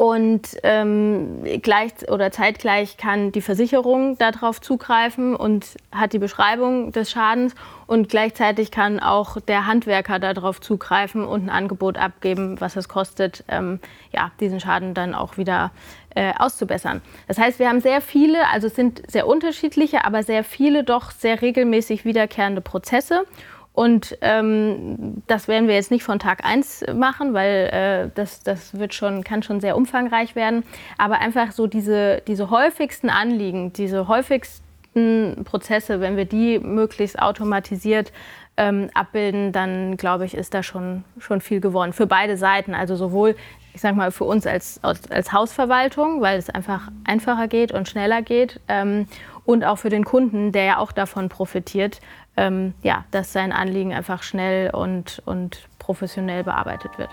und 0.00 0.56
ähm, 0.62 1.42
gleich 1.60 1.92
oder 2.08 2.30
zeitgleich 2.30 2.96
kann 2.96 3.32
die 3.32 3.42
Versicherung 3.42 4.16
darauf 4.16 4.62
zugreifen 4.62 5.36
und 5.36 5.76
hat 5.92 6.14
die 6.14 6.18
Beschreibung 6.18 6.90
des 6.90 7.10
Schadens. 7.10 7.54
Und 7.86 8.08
gleichzeitig 8.08 8.70
kann 8.70 8.98
auch 8.98 9.38
der 9.42 9.66
Handwerker 9.66 10.18
darauf 10.18 10.58
zugreifen 10.62 11.26
und 11.26 11.44
ein 11.44 11.50
Angebot 11.50 11.98
abgeben, 11.98 12.58
was 12.62 12.76
es 12.76 12.88
kostet, 12.88 13.44
ähm, 13.48 13.78
ja, 14.10 14.30
diesen 14.40 14.58
Schaden 14.58 14.94
dann 14.94 15.14
auch 15.14 15.36
wieder 15.36 15.70
äh, 16.14 16.32
auszubessern. 16.38 17.02
Das 17.28 17.36
heißt, 17.36 17.58
wir 17.58 17.68
haben 17.68 17.82
sehr 17.82 18.00
viele, 18.00 18.48
also 18.48 18.68
es 18.68 18.74
sind 18.74 19.02
sehr 19.06 19.26
unterschiedliche, 19.26 20.06
aber 20.06 20.22
sehr 20.22 20.44
viele 20.44 20.82
doch 20.82 21.10
sehr 21.10 21.42
regelmäßig 21.42 22.06
wiederkehrende 22.06 22.62
Prozesse. 22.62 23.26
Und 23.72 24.18
ähm, 24.20 25.22
das 25.26 25.46
werden 25.46 25.68
wir 25.68 25.74
jetzt 25.74 25.90
nicht 25.90 26.02
von 26.02 26.18
Tag 26.18 26.44
1 26.44 26.86
machen, 26.94 27.34
weil 27.34 27.70
äh, 27.72 28.10
das, 28.14 28.42
das 28.42 28.76
wird 28.78 28.94
schon, 28.94 29.22
kann 29.22 29.42
schon 29.42 29.60
sehr 29.60 29.76
umfangreich 29.76 30.34
werden. 30.34 30.64
Aber 30.98 31.18
einfach 31.20 31.52
so 31.52 31.66
diese, 31.66 32.22
diese 32.26 32.50
häufigsten 32.50 33.10
Anliegen, 33.10 33.72
diese 33.72 34.08
häufigsten 34.08 35.44
Prozesse, 35.44 36.00
wenn 36.00 36.16
wir 36.16 36.24
die 36.24 36.58
möglichst 36.58 37.20
automatisiert 37.20 38.12
ähm, 38.56 38.90
abbilden, 38.92 39.52
dann 39.52 39.96
glaube 39.96 40.26
ich, 40.26 40.34
ist 40.34 40.52
da 40.52 40.62
schon, 40.62 41.04
schon 41.18 41.40
viel 41.40 41.60
gewonnen. 41.60 41.92
Für 41.92 42.06
beide 42.06 42.36
Seiten. 42.36 42.74
Also 42.74 42.96
sowohl, 42.96 43.36
ich 43.72 43.80
sage 43.80 43.96
mal, 43.96 44.10
für 44.10 44.24
uns 44.24 44.46
als, 44.46 44.80
als 44.82 45.32
Hausverwaltung, 45.32 46.20
weil 46.20 46.38
es 46.38 46.50
einfach 46.50 46.88
einfacher 47.04 47.46
geht 47.46 47.72
und 47.72 47.88
schneller 47.88 48.20
geht. 48.20 48.60
Ähm, 48.66 49.06
und 49.46 49.64
auch 49.64 49.76
für 49.76 49.88
den 49.88 50.04
Kunden, 50.04 50.52
der 50.52 50.64
ja 50.64 50.78
auch 50.78 50.92
davon 50.92 51.28
profitiert, 51.28 52.00
ähm, 52.40 52.72
ja, 52.82 53.04
dass 53.10 53.32
sein 53.32 53.52
Anliegen 53.52 53.92
einfach 53.92 54.22
schnell 54.22 54.70
und, 54.70 55.22
und 55.26 55.68
professionell 55.78 56.42
bearbeitet 56.42 56.96
wird. 56.96 57.10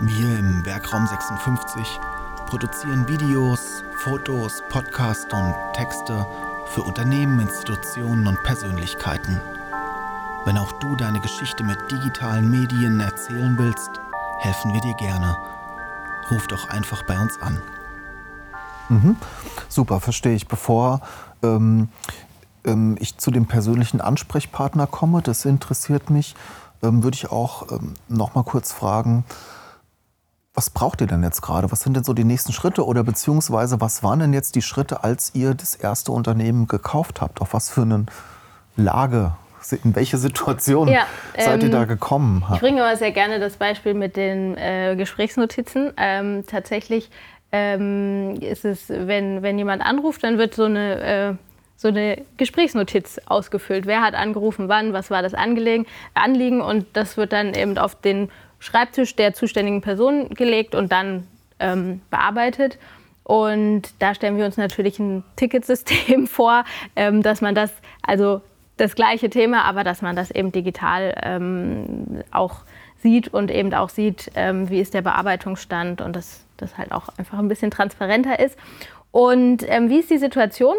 Wir 0.00 0.38
im 0.38 0.66
Werkraum 0.66 1.06
56 1.06 2.00
produzieren 2.46 3.06
Videos, 3.08 3.84
Fotos, 3.98 4.62
Podcasts 4.70 5.32
und 5.32 5.54
Texte 5.74 6.26
für 6.66 6.82
Unternehmen, 6.82 7.38
Institutionen 7.38 8.26
und 8.26 8.42
Persönlichkeiten. 8.42 9.40
Wenn 10.44 10.58
auch 10.58 10.72
du 10.72 10.96
deine 10.96 11.20
Geschichte 11.20 11.62
mit 11.62 11.78
digitalen 11.88 12.50
Medien 12.50 12.98
erzählen 12.98 13.56
willst, 13.56 13.90
helfen 14.38 14.72
wir 14.74 14.80
dir 14.80 14.94
gerne. 14.94 15.36
Ruf 16.32 16.48
doch 16.48 16.68
einfach 16.70 17.04
bei 17.04 17.16
uns 17.20 17.40
an. 17.40 17.62
Mhm. 18.88 19.16
Super, 19.68 20.00
verstehe 20.00 20.34
ich. 20.34 20.48
Bevor 20.48 21.00
ähm, 21.42 21.88
ähm, 22.64 22.96
ich 23.00 23.18
zu 23.18 23.30
dem 23.30 23.46
persönlichen 23.46 24.00
Ansprechpartner 24.00 24.86
komme, 24.86 25.22
das 25.22 25.44
interessiert 25.44 26.10
mich, 26.10 26.34
ähm, 26.82 27.02
würde 27.02 27.14
ich 27.16 27.30
auch 27.30 27.70
ähm, 27.72 27.94
noch 28.08 28.34
mal 28.34 28.44
kurz 28.44 28.72
fragen, 28.72 29.24
was 30.54 30.68
braucht 30.70 31.00
ihr 31.00 31.06
denn 31.06 31.22
jetzt 31.22 31.42
gerade? 31.42 31.70
Was 31.70 31.80
sind 31.80 31.94
denn 31.94 32.04
so 32.04 32.12
die 32.12 32.24
nächsten 32.24 32.52
Schritte 32.52 32.84
oder 32.84 33.04
beziehungsweise 33.04 33.80
was 33.80 34.02
waren 34.02 34.18
denn 34.18 34.32
jetzt 34.32 34.56
die 34.56 34.62
Schritte, 34.62 35.04
als 35.04 35.34
ihr 35.34 35.54
das 35.54 35.74
erste 35.74 36.12
Unternehmen 36.12 36.66
gekauft 36.66 37.20
habt? 37.20 37.40
Auf 37.40 37.54
was 37.54 37.70
für 37.70 37.82
eine 37.82 38.06
Lage, 38.76 39.32
in 39.84 39.94
welche 39.94 40.18
Situation 40.18 40.88
ja, 40.88 41.06
seid 41.38 41.62
ihr 41.62 41.70
da 41.70 41.82
ähm, 41.82 41.88
gekommen? 41.88 42.44
Ich 42.52 42.60
bringe 42.60 42.80
immer 42.80 42.96
sehr 42.96 43.12
gerne 43.12 43.38
das 43.38 43.56
Beispiel 43.56 43.94
mit 43.94 44.16
den 44.16 44.56
äh, 44.56 44.96
Gesprächsnotizen. 44.96 45.92
Ähm, 45.96 46.44
tatsächlich 46.46 47.10
ähm, 47.52 48.34
ist 48.40 48.64
es, 48.64 48.88
wenn, 48.88 49.42
wenn 49.42 49.56
jemand 49.56 49.82
anruft, 49.82 50.24
dann 50.24 50.36
wird 50.36 50.54
so 50.54 50.64
eine 50.64 51.00
äh, 51.00 51.34
so 51.80 51.88
eine 51.88 52.18
Gesprächsnotiz 52.36 53.22
ausgefüllt. 53.24 53.86
Wer 53.86 54.02
hat 54.02 54.12
angerufen, 54.12 54.68
wann, 54.68 54.92
was 54.92 55.10
war 55.10 55.22
das 55.22 55.32
Anliegen 55.32 56.60
und 56.60 56.84
das 56.92 57.16
wird 57.16 57.32
dann 57.32 57.54
eben 57.54 57.78
auf 57.78 57.98
den 57.98 58.28
Schreibtisch 58.58 59.16
der 59.16 59.32
zuständigen 59.32 59.80
Person 59.80 60.28
gelegt 60.28 60.74
und 60.74 60.92
dann 60.92 61.26
ähm, 61.58 62.02
bearbeitet. 62.10 62.78
Und 63.24 63.94
da 63.98 64.14
stellen 64.14 64.36
wir 64.36 64.44
uns 64.44 64.58
natürlich 64.58 64.98
ein 64.98 65.24
Ticketsystem 65.36 66.26
vor, 66.26 66.64
ähm, 66.96 67.22
dass 67.22 67.40
man 67.40 67.54
das, 67.54 67.72
also 68.02 68.42
das 68.76 68.94
gleiche 68.94 69.30
Thema, 69.30 69.64
aber 69.64 69.82
dass 69.82 70.02
man 70.02 70.14
das 70.14 70.30
eben 70.30 70.52
digital 70.52 71.14
ähm, 71.22 72.22
auch 72.30 72.56
sieht 72.98 73.28
und 73.28 73.50
eben 73.50 73.72
auch 73.72 73.88
sieht, 73.88 74.30
ähm, 74.34 74.68
wie 74.68 74.80
ist 74.80 74.92
der 74.92 75.00
Bearbeitungsstand 75.00 76.02
und 76.02 76.14
dass 76.14 76.44
das 76.58 76.76
halt 76.76 76.92
auch 76.92 77.08
einfach 77.16 77.38
ein 77.38 77.48
bisschen 77.48 77.70
transparenter 77.70 78.38
ist. 78.38 78.58
Und 79.12 79.64
ähm, 79.66 79.88
wie 79.88 80.00
ist 80.00 80.10
die 80.10 80.18
Situation? 80.18 80.76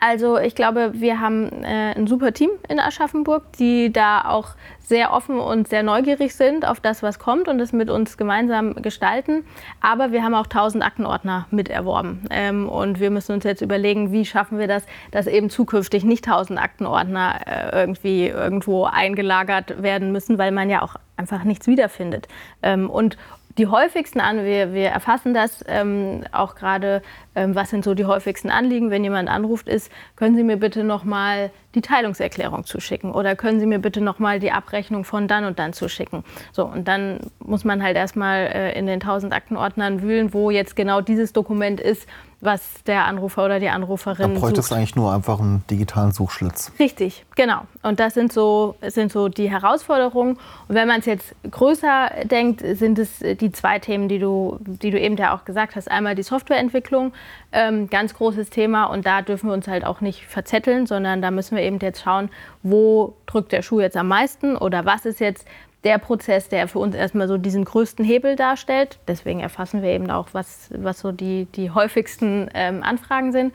Also 0.00 0.38
ich 0.38 0.54
glaube, 0.54 0.92
wir 0.94 1.20
haben 1.20 1.62
äh, 1.62 1.94
ein 1.96 2.06
super 2.06 2.32
Team 2.32 2.50
in 2.68 2.78
Aschaffenburg, 2.78 3.52
die 3.58 3.92
da 3.92 4.24
auch 4.26 4.50
sehr 4.80 5.12
offen 5.12 5.38
und 5.38 5.68
sehr 5.68 5.82
neugierig 5.82 6.34
sind 6.34 6.66
auf 6.66 6.78
das, 6.78 7.02
was 7.02 7.18
kommt 7.18 7.48
und 7.48 7.58
es 7.60 7.72
mit 7.72 7.88
uns 7.88 8.16
gemeinsam 8.16 8.74
gestalten. 8.74 9.44
Aber 9.80 10.12
wir 10.12 10.22
haben 10.22 10.34
auch 10.34 10.44
1000 10.44 10.84
Aktenordner 10.84 11.46
miterworben. 11.50 12.26
Ähm, 12.30 12.68
und 12.68 13.00
wir 13.00 13.10
müssen 13.10 13.32
uns 13.32 13.44
jetzt 13.44 13.62
überlegen, 13.62 14.12
wie 14.12 14.26
schaffen 14.26 14.58
wir 14.58 14.68
das, 14.68 14.84
dass 15.10 15.26
eben 15.26 15.48
zukünftig 15.48 16.04
nicht 16.04 16.26
1000 16.26 16.60
Aktenordner 16.60 17.40
äh, 17.46 17.80
irgendwie 17.80 18.28
irgendwo 18.28 18.84
eingelagert 18.84 19.82
werden 19.82 20.12
müssen, 20.12 20.36
weil 20.38 20.52
man 20.52 20.68
ja 20.68 20.82
auch 20.82 20.96
einfach 21.16 21.44
nichts 21.44 21.66
wiederfindet. 21.66 22.28
Ähm, 22.62 22.90
und 22.90 23.16
die 23.58 23.68
häufigsten 23.68 24.20
an, 24.20 24.44
wir, 24.44 24.72
wir 24.72 24.88
erfassen 24.88 25.32
das 25.32 25.64
ähm, 25.68 26.24
auch 26.32 26.56
gerade, 26.56 27.02
ähm, 27.34 27.54
was 27.54 27.70
sind 27.70 27.84
so 27.84 27.94
die 27.94 28.04
häufigsten 28.04 28.50
Anliegen, 28.50 28.90
wenn 28.90 29.04
jemand 29.04 29.28
anruft, 29.28 29.68
ist, 29.68 29.92
können 30.16 30.34
Sie 30.34 30.42
mir 30.42 30.56
bitte 30.56 30.82
nochmal 30.82 31.50
die 31.74 31.80
Teilungserklärung 31.80 32.64
zuschicken 32.64 33.12
oder 33.12 33.36
können 33.36 33.60
Sie 33.60 33.66
mir 33.66 33.78
bitte 33.78 34.00
nochmal 34.00 34.40
die 34.40 34.50
Abrechnung 34.50 35.04
von 35.04 35.28
dann 35.28 35.44
und 35.44 35.58
dann 35.58 35.72
zuschicken. 35.72 36.24
So, 36.52 36.64
und 36.64 36.88
dann 36.88 37.20
muss 37.38 37.64
man 37.64 37.82
halt 37.82 37.96
erstmal 37.96 38.46
äh, 38.46 38.78
in 38.78 38.86
den 38.86 39.00
1000 39.00 39.32
Aktenordnern 39.32 40.02
wühlen, 40.02 40.34
wo 40.34 40.50
jetzt 40.50 40.74
genau 40.74 41.00
dieses 41.00 41.32
Dokument 41.32 41.80
ist, 41.80 42.08
was 42.44 42.82
der 42.84 43.06
Anrufer 43.06 43.44
oder 43.44 43.60
die 43.60 43.68
Anruferin 43.68 44.34
Da 44.34 44.38
bräuchte 44.40 44.62
sucht. 44.62 44.70
es 44.70 44.72
eigentlich 44.72 44.96
nur 44.96 45.12
einfach 45.12 45.40
einen 45.40 45.64
digitalen 45.70 46.12
Suchschlitz. 46.12 46.72
Richtig, 46.78 47.24
genau. 47.36 47.62
Und 47.82 48.00
das 48.00 48.14
sind 48.14 48.32
so, 48.32 48.76
sind 48.86 49.10
so 49.10 49.28
die 49.28 49.50
Herausforderungen. 49.50 50.38
Und 50.68 50.74
wenn 50.74 50.86
man 50.86 51.00
es 51.00 51.06
jetzt 51.06 51.34
größer 51.50 52.10
denkt, 52.24 52.62
sind 52.76 52.98
es 52.98 53.18
die 53.18 53.50
zwei 53.52 53.78
Themen, 53.78 54.08
die 54.08 54.18
du, 54.18 54.58
die 54.60 54.90
du 54.90 55.00
eben 55.00 55.16
ja 55.16 55.34
auch 55.34 55.44
gesagt 55.44 55.76
hast. 55.76 55.90
Einmal 55.90 56.14
die 56.14 56.22
Softwareentwicklung, 56.22 57.12
ähm, 57.52 57.88
ganz 57.88 58.14
großes 58.14 58.50
Thema. 58.50 58.84
Und 58.84 59.06
da 59.06 59.22
dürfen 59.22 59.48
wir 59.48 59.54
uns 59.54 59.66
halt 59.66 59.84
auch 59.84 60.00
nicht 60.00 60.26
verzetteln, 60.26 60.86
sondern 60.86 61.22
da 61.22 61.30
müssen 61.30 61.56
wir 61.56 61.64
eben 61.64 61.78
jetzt 61.80 62.02
schauen, 62.02 62.30
wo 62.62 63.14
drückt 63.26 63.52
der 63.52 63.62
Schuh 63.62 63.80
jetzt 63.80 63.96
am 63.96 64.08
meisten 64.08 64.56
oder 64.56 64.84
was 64.84 65.06
ist 65.06 65.20
jetzt 65.20 65.46
der 65.84 65.98
Prozess, 65.98 66.48
der 66.48 66.66
für 66.66 66.78
uns 66.78 66.94
erstmal 66.94 67.28
so 67.28 67.36
diesen 67.36 67.64
größten 67.64 68.04
Hebel 68.04 68.36
darstellt. 68.36 68.98
Deswegen 69.06 69.40
erfassen 69.40 69.82
wir 69.82 69.90
eben 69.90 70.10
auch, 70.10 70.28
was, 70.32 70.70
was 70.70 71.00
so 71.00 71.12
die, 71.12 71.46
die 71.54 71.70
häufigsten 71.70 72.48
ähm, 72.54 72.82
Anfragen 72.82 73.32
sind. 73.32 73.54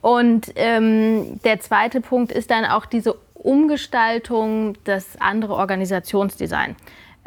Und 0.00 0.52
ähm, 0.56 1.40
der 1.44 1.60
zweite 1.60 2.00
Punkt 2.00 2.32
ist 2.32 2.50
dann 2.50 2.64
auch 2.64 2.86
diese 2.86 3.16
Umgestaltung, 3.34 4.76
das 4.84 5.20
andere 5.20 5.54
Organisationsdesign. 5.54 6.76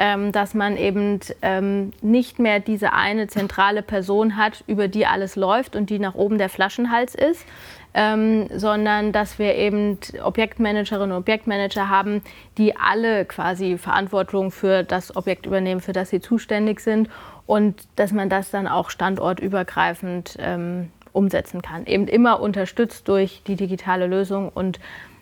Ähm, 0.04 0.32
dass 0.32 0.56
man 0.56 0.78
eben 0.78 1.20
ähm, 1.44 1.94
nicht 2.02 2.40
mehr 2.40 2.60
diese 2.60 2.92
eine 2.92 3.28
zentrale 3.28 3.84
Person 3.84 4.36
hat, 4.36 4.64
über 4.66 4.88
die 4.88 5.06
alles 5.06 5.36
läuft 5.36 5.76
und 5.76 5.92
die 5.92 6.00
nach 6.00 6.16
oben 6.16 6.40
der 6.40 6.50
Flaschenhals 6.50 7.14
ist, 7.14 7.46
ähm, 7.94 8.48
sondern 8.50 9.12
dass 9.12 9.38
wir 9.38 9.54
eben 9.54 10.00
Objektmanagerinnen 10.24 11.12
und 11.12 11.20
Objektmanager 11.20 11.88
haben, 11.88 12.24
die 12.58 12.76
alle 12.76 13.26
quasi 13.26 13.78
Verantwortung 13.78 14.50
für 14.50 14.82
das 14.82 15.16
Objekt 15.16 15.46
übernehmen, 15.46 15.82
für 15.82 15.94
das 15.94 16.10
sie 16.10 16.20
zuständig 16.20 16.80
sind 16.80 17.08
und 17.46 17.84
dass 17.96 18.12
man 18.12 18.28
das 18.28 18.50
dann 18.50 18.68
auch 18.68 18.90
standortübergreifend 18.90 20.36
ähm, 20.40 20.90
umsetzen 21.14 21.62
kann. 21.62 21.86
Eben 21.86 22.08
immer 22.08 22.40
unterstützt 22.40 23.08
durch 23.08 23.44
die 23.46 23.56
digitale 23.56 24.08
Lösung 24.08 24.50
und 24.50 24.80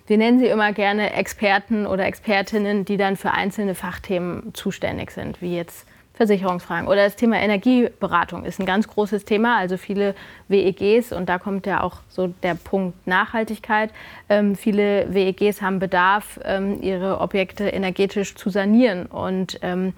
wir 0.09 0.17
nennen 0.17 0.39
sie 0.39 0.47
immer 0.47 0.73
gerne 0.73 1.13
Experten 1.13 1.85
oder 1.85 2.05
Expertinnen, 2.05 2.83
die 2.83 2.97
dann 2.97 3.15
für 3.15 3.31
einzelne 3.31 3.75
Fachthemen 3.75 4.53
zuständig 4.55 5.11
sind, 5.11 5.39
wie 5.39 5.55
jetzt 5.55 5.85
Versicherungsfragen. 6.15 6.87
Oder 6.87 7.05
das 7.05 7.15
Thema 7.15 7.37
Energieberatung 7.37 8.43
ist 8.43 8.59
ein 8.59 8.65
ganz 8.65 8.87
großes 8.87 9.23
Thema. 9.23 9.57
Also 9.57 9.77
viele 9.77 10.15
WEGs, 10.47 11.13
und 11.13 11.29
da 11.29 11.37
kommt 11.37 11.67
ja 11.67 11.81
auch 11.81 11.99
so 12.09 12.27
der 12.27 12.55
Punkt 12.55 13.07
Nachhaltigkeit. 13.07 13.91
Ähm, 14.27 14.55
viele 14.55 15.13
WEGs 15.13 15.61
haben 15.61 15.77
Bedarf, 15.77 16.39
ähm, 16.43 16.81
ihre 16.81 17.21
Objekte 17.21 17.69
energetisch 17.69 18.35
zu 18.35 18.49
sanieren. 18.49 19.05
Und 19.05 19.59
ähm, 19.61 19.93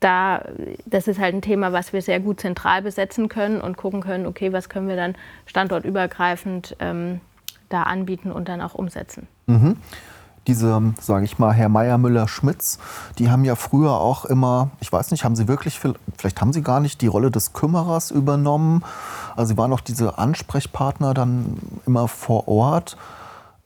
da, 0.00 0.44
das 0.84 1.08
ist 1.08 1.18
halt 1.18 1.34
ein 1.34 1.42
Thema, 1.42 1.72
was 1.72 1.92
wir 1.92 2.02
sehr 2.02 2.20
gut 2.20 2.40
zentral 2.40 2.82
besetzen 2.82 3.28
können 3.28 3.60
und 3.60 3.76
gucken 3.78 4.02
können, 4.02 4.26
okay, 4.26 4.52
was 4.52 4.68
können 4.68 4.86
wir 4.86 4.96
dann 4.96 5.16
standortübergreifend 5.46 6.76
ähm, 6.78 7.20
da 7.70 7.84
anbieten 7.84 8.30
und 8.30 8.48
dann 8.48 8.60
auch 8.60 8.74
umsetzen. 8.74 9.26
Mhm. 9.46 9.76
Diese, 10.46 10.80
sage 11.00 11.24
ich 11.26 11.38
mal, 11.38 11.52
Herr 11.52 11.68
Meier 11.68 11.98
Müller-Schmitz, 11.98 12.78
die 13.18 13.30
haben 13.30 13.44
ja 13.44 13.54
früher 13.56 13.92
auch 13.92 14.24
immer, 14.24 14.70
ich 14.80 14.90
weiß 14.90 15.10
nicht, 15.10 15.22
haben 15.22 15.36
sie 15.36 15.48
wirklich, 15.48 15.78
vielleicht 15.78 16.40
haben 16.40 16.52
sie 16.52 16.62
gar 16.62 16.80
nicht 16.80 17.02
die 17.02 17.06
Rolle 17.08 17.30
des 17.30 17.52
Kümmerers 17.52 18.10
übernommen. 18.10 18.82
Also 19.36 19.52
sie 19.52 19.58
waren 19.58 19.72
auch 19.72 19.80
diese 19.80 20.18
Ansprechpartner 20.18 21.14
dann 21.14 21.58
immer 21.86 22.08
vor 22.08 22.48
Ort. 22.48 22.96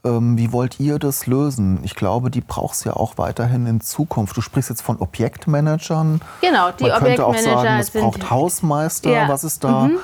Ähm, 0.04 0.36
wie 0.36 0.52
wollt 0.52 0.80
ihr 0.80 0.98
das 0.98 1.26
lösen? 1.26 1.78
Ich 1.84 1.94
glaube, 1.94 2.30
die 2.30 2.42
braucht 2.42 2.74
es 2.74 2.84
ja 2.84 2.92
auch 2.94 3.16
weiterhin 3.18 3.66
in 3.66 3.80
Zukunft. 3.80 4.36
Du 4.36 4.40
sprichst 4.42 4.68
jetzt 4.68 4.82
von 4.82 4.98
Objektmanagern. 4.98 6.20
Genau, 6.42 6.70
die 6.72 6.84
Man 6.84 6.98
könnte 6.98 7.24
auch 7.24 7.28
Objektmanager 7.30 7.62
sagen, 7.62 7.80
es 7.80 7.90
braucht 7.90 8.30
Hausmeister. 8.30 9.10
Ja. 9.10 9.28
Was 9.28 9.44
ist 9.44 9.64
da 9.64 9.84
Mhm. 9.84 9.98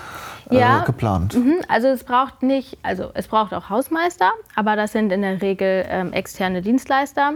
Äh, 0.50 0.58
Ja. 0.58 0.80
geplant? 0.84 1.34
Mhm, 1.34 1.60
Also 1.68 1.88
es 1.88 2.04
braucht 2.04 2.42
nicht, 2.42 2.78
also 2.82 3.10
es 3.14 3.28
braucht 3.28 3.52
auch 3.54 3.68
Hausmeister, 3.70 4.30
aber 4.56 4.76
das 4.76 4.92
sind 4.92 5.12
in 5.12 5.22
der 5.22 5.40
Regel 5.42 5.84
ähm, 5.88 6.12
externe 6.12 6.62
Dienstleister, 6.62 7.32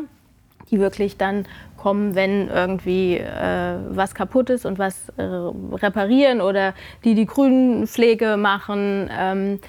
die 0.70 0.81
wirklich 0.81 1.16
dann 1.18 1.46
kommen, 1.77 2.14
wenn 2.14 2.48
irgendwie 2.48 3.18
äh, 3.18 3.77
was 3.90 4.14
kaputt 4.14 4.48
ist 4.48 4.64
und 4.64 4.79
was 4.79 5.11
äh, 5.18 5.22
reparieren 5.22 6.40
oder 6.40 6.72
die 7.05 7.14
die 7.14 7.27
Grünpflege 7.27 8.37
machen. 8.38 9.11
Ähm, 9.16 9.61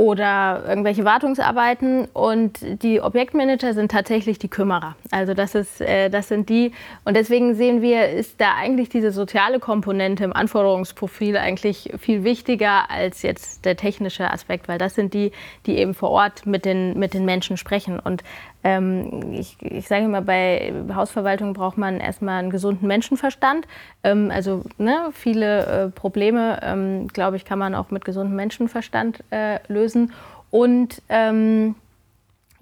oder 0.00 0.64
irgendwelche 0.66 1.04
Wartungsarbeiten. 1.04 2.06
Und 2.14 2.82
die 2.82 3.02
Objektmanager 3.02 3.74
sind 3.74 3.90
tatsächlich 3.90 4.38
die 4.38 4.48
Kümmerer. 4.48 4.96
Also 5.10 5.34
das, 5.34 5.54
ist, 5.54 5.82
äh, 5.82 6.08
das 6.08 6.28
sind 6.28 6.48
die. 6.48 6.72
Und 7.04 7.18
deswegen 7.18 7.54
sehen 7.54 7.82
wir, 7.82 8.08
ist 8.08 8.40
da 8.40 8.54
eigentlich 8.54 8.88
diese 8.88 9.12
soziale 9.12 9.60
Komponente 9.60 10.24
im 10.24 10.32
Anforderungsprofil 10.32 11.36
eigentlich 11.36 11.92
viel 11.98 12.24
wichtiger 12.24 12.90
als 12.90 13.20
jetzt 13.20 13.66
der 13.66 13.76
technische 13.76 14.30
Aspekt, 14.30 14.68
weil 14.68 14.78
das 14.78 14.94
sind 14.94 15.12
die, 15.12 15.32
die 15.66 15.76
eben 15.76 15.92
vor 15.92 16.08
Ort 16.08 16.46
mit 16.46 16.64
den, 16.64 16.98
mit 16.98 17.12
den 17.12 17.26
Menschen 17.26 17.58
sprechen. 17.58 18.00
Und 18.00 18.24
ähm, 18.62 19.32
ich, 19.32 19.56
ich 19.60 19.88
sage 19.88 20.04
immer, 20.04 20.22
bei 20.22 20.72
Hausverwaltung 20.94 21.54
braucht 21.54 21.78
man 21.78 21.98
erstmal 21.98 22.38
einen 22.38 22.50
gesunden 22.50 22.86
Menschenverstand. 22.86 23.66
Ähm, 24.04 24.30
also 24.30 24.62
ne, 24.78 25.10
viele 25.12 25.66
äh, 25.66 25.88
Probleme, 25.88 26.60
ähm, 26.62 27.08
glaube 27.08 27.36
ich, 27.36 27.44
kann 27.44 27.58
man 27.58 27.74
auch 27.74 27.90
mit 27.90 28.04
gesundem 28.04 28.36
Menschenverstand 28.36 29.24
äh, 29.30 29.58
lösen. 29.68 30.12
Und 30.50 31.02
ähm, 31.08 31.74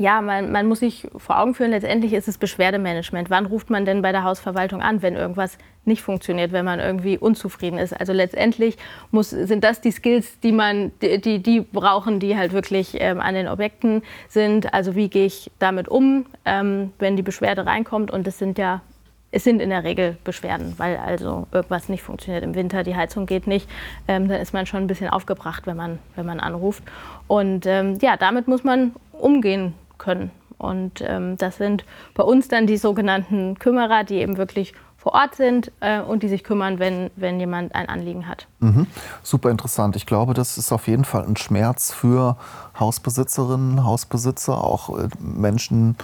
ja, 0.01 0.21
man, 0.21 0.53
man 0.53 0.67
muss 0.67 0.79
sich 0.79 1.09
vor 1.17 1.41
Augen 1.41 1.55
führen, 1.55 1.73
letztendlich 1.73 2.13
ist 2.13 2.29
es 2.29 2.39
Beschwerdemanagement. 2.39 3.31
Wann 3.31 3.47
ruft 3.47 3.69
man 3.69 3.85
denn 3.85 4.01
bei 4.01 4.13
der 4.13 4.23
Hausverwaltung 4.23 4.81
an, 4.81 5.03
wenn 5.03 5.17
irgendwas 5.17 5.59
nicht 5.85 6.03
funktioniert, 6.03 6.53
wenn 6.53 6.65
man 6.65 6.79
irgendwie 6.79 7.19
unzufrieden 7.19 7.79
ist? 7.79 7.99
Also 7.99 8.13
letztendlich 8.13 8.77
muss, 9.11 9.31
sind 9.31 9.65
das 9.65 9.81
die 9.81 9.91
Skills, 9.91 10.39
die 10.39 10.53
man, 10.53 10.93
die, 11.03 11.21
die, 11.21 11.43
die 11.43 11.61
brauchen, 11.63 12.21
die 12.21 12.37
halt 12.37 12.53
wirklich 12.53 12.97
ähm, 13.01 13.21
an 13.21 13.35
den 13.35 13.49
Objekten 13.49 14.03
sind. 14.29 14.73
Also 14.73 14.95
wie 14.95 15.09
gehe 15.09 15.27
ich 15.27 15.51
damit 15.59 15.89
um, 15.89 16.27
ähm, 16.45 16.93
wenn 17.01 17.17
die 17.17 17.23
Beschwerde 17.23 17.67
reinkommt? 17.67 18.13
Und 18.13 18.29
es 18.29 18.39
sind 18.39 18.57
ja 18.57 18.83
es 19.31 19.45
sind 19.45 19.61
in 19.61 19.69
der 19.69 19.85
Regel 19.85 20.17
Beschwerden, 20.25 20.75
weil 20.79 20.97
also 20.97 21.49
irgendwas 21.53 21.91
nicht 21.91 22.03
funktioniert 22.03 22.45
im 22.45 22.55
Winter, 22.55 22.83
die 22.83 22.97
Heizung 22.97 23.27
geht 23.27 23.47
nicht, 23.47 23.69
ähm, 24.07 24.27
dann 24.27 24.41
ist 24.41 24.55
man 24.55 24.65
schon 24.65 24.81
ein 24.81 24.87
bisschen 24.87 25.11
aufgebracht, 25.11 25.67
wenn 25.67 25.77
man, 25.77 25.99
wenn 26.17 26.25
man 26.25 26.41
anruft. 26.41 26.83
Und 27.27 27.67
ähm, 27.67 27.99
ja, 28.01 28.17
damit 28.17 28.49
muss 28.49 28.65
man 28.65 28.93
umgehen 29.13 29.75
können. 29.99 30.31
Und 30.59 31.03
ähm, 31.07 31.37
das 31.37 31.57
sind 31.57 31.85
bei 32.15 32.25
uns 32.25 32.49
dann 32.49 32.67
die 32.67 32.77
sogenannten 32.77 33.59
Kümmerer, 33.59 34.05
die 34.05 34.17
eben 34.17 34.37
wirklich 34.37 34.75
vor 34.97 35.15
Ort 35.15 35.37
sind 35.37 35.71
äh, 35.79 36.01
und 36.01 36.25
die 36.25 36.29
sich 36.29 36.43
kümmern, 36.43 36.81
wenn, 36.81 37.11
wenn 37.15 37.39
jemand 37.39 37.75
ein 37.75 37.89
Anliegen 37.89 38.27
hat. 38.27 38.49
Mhm. 38.59 38.89
Super 39.23 39.51
interessant. 39.51 39.95
Ich 39.95 40.07
glaube, 40.07 40.35
das 40.35 40.59
ist 40.59 40.73
auf 40.73 40.89
jeden 40.89 41.05
Fall 41.05 41.25
ein 41.25 41.37
Schmerz 41.37 41.93
für 41.93 42.37
Hausbesitzerinnen, 42.79 43.85
Hausbesitzer, 43.85 44.63
auch 44.63 44.99
äh, 44.99 45.09
Menschen, 45.21 45.97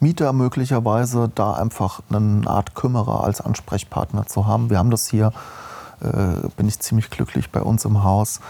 Mieter 0.00 0.34
möglicherweise, 0.34 1.30
da 1.34 1.54
einfach 1.54 2.00
eine 2.10 2.46
Art 2.46 2.74
Kümmerer 2.74 3.24
als 3.24 3.40
Ansprechpartner 3.40 4.26
zu 4.26 4.46
haben. 4.46 4.68
Wir 4.68 4.78
haben 4.78 4.90
das 4.90 5.08
hier, 5.08 5.32
äh, 6.02 6.46
bin 6.58 6.68
ich 6.68 6.78
ziemlich 6.80 7.08
glücklich 7.08 7.50
bei 7.50 7.62
uns 7.62 7.86
im 7.86 8.04
Haus 8.04 8.40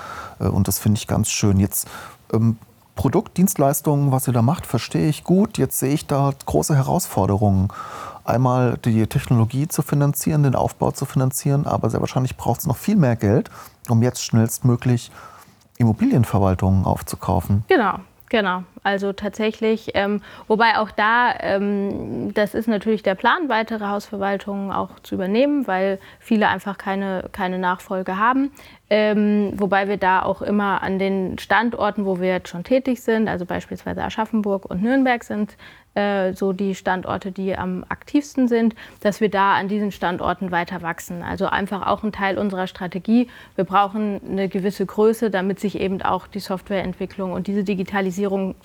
äh, 0.41 0.49
und 0.49 0.67
das 0.67 0.81
finde 0.81 0.99
ich 0.99 1.07
ganz 1.07 1.31
schön. 1.31 1.61
Jetzt 1.61 1.89
ähm, 2.33 2.59
Produkt, 2.95 3.37
Dienstleistungen, 3.37 4.13
was 4.13 4.29
ihr 4.29 4.33
da 4.33 4.43
macht, 4.43 4.67
verstehe 4.67 5.09
ich 5.09 5.25
gut. 5.25 5.59
Jetzt 5.59 5.79
sehe 5.79 5.93
ich 5.93 6.07
da 6.07 6.33
große 6.47 6.77
Herausforderungen. 6.77 7.69
Einmal 8.25 8.79
die 8.79 9.07
Technologie 9.07 9.69
zu 9.69 9.83
finanzieren, 9.83 10.45
den 10.45 10.55
Aufbau 10.55 10.93
zu 10.93 11.05
finanzieren, 11.05 11.67
aber 11.67 11.91
sehr 11.91 12.01
wahrscheinlich 12.01 12.37
braucht 12.37 12.61
es 12.61 12.67
noch 12.67 12.77
viel 12.77 12.97
mehr 12.97 13.17
Geld, 13.17 13.51
um 13.89 14.03
jetzt 14.03 14.25
schnellstmöglich 14.25 15.11
Immobilienverwaltungen 15.77 16.85
aufzukaufen. 16.87 17.65
Genau, 17.69 17.99
genau. 18.31 18.63
Also 18.85 19.15
tatsächlich, 19.15 19.93
ähm, 19.95 20.21
wobei 20.47 20.77
auch 20.79 20.91
da, 20.91 21.35
ähm, 21.41 22.35
das 22.35 22.55
ist 22.55 22.69
natürlich 22.69 23.03
der 23.03 23.15
Plan, 23.15 23.49
weitere 23.49 23.87
Hausverwaltungen 23.87 24.71
auch 24.71 25.01
zu 25.01 25.15
übernehmen, 25.15 25.67
weil 25.67 25.99
viele 26.21 26.49
einfach 26.49 26.77
keine, 26.77 27.31
keine 27.33 27.59
Nachfolge 27.59 28.19
haben. 28.19 28.53
Ähm, 28.91 29.53
wobei 29.57 29.89
wir 29.89 29.97
da 29.97 30.23
auch 30.23 30.43
immer 30.43 30.83
an 30.83 30.99
den 30.99 31.39
Standorten, 31.39 32.05
wo 32.05 32.21
wir 32.21 32.29
jetzt 32.29 32.51
schon 32.51 32.63
tätig 32.63 33.03
sind, 33.03 33.27
also 33.27 33.47
beispielsweise 33.47 34.05
Aschaffenburg 34.05 34.67
und 34.67 34.83
Nürnberg 34.83 35.25
sind 35.25 35.57
äh, 35.95 36.33
so 36.35 36.53
die 36.53 36.75
Standorte, 36.75 37.33
die 37.33 37.57
am 37.57 37.85
aktivsten 37.89 38.49
sind, 38.49 38.75
dass 39.01 39.21
wir 39.21 39.31
da 39.31 39.55
an 39.55 39.69
diesen 39.69 39.93
Standorten 39.93 40.51
weiter 40.51 40.83
wachsen. 40.83 41.23
Also 41.23 41.47
einfach 41.47 41.87
auch 41.87 42.03
ein 42.03 42.13
Teil 42.13 42.37
unserer 42.37 42.67
Strategie. 42.67 43.29
Wir 43.55 43.65
brauchen 43.65 44.21
eine 44.29 44.49
gewisse 44.49 44.85
Größe, 44.85 45.31
damit 45.31 45.61
sich 45.61 45.79
eben 45.79 46.03
auch 46.03 46.27
die 46.27 46.41
Softwareentwicklung 46.41 47.33
und 47.33 47.47
diese 47.47 47.65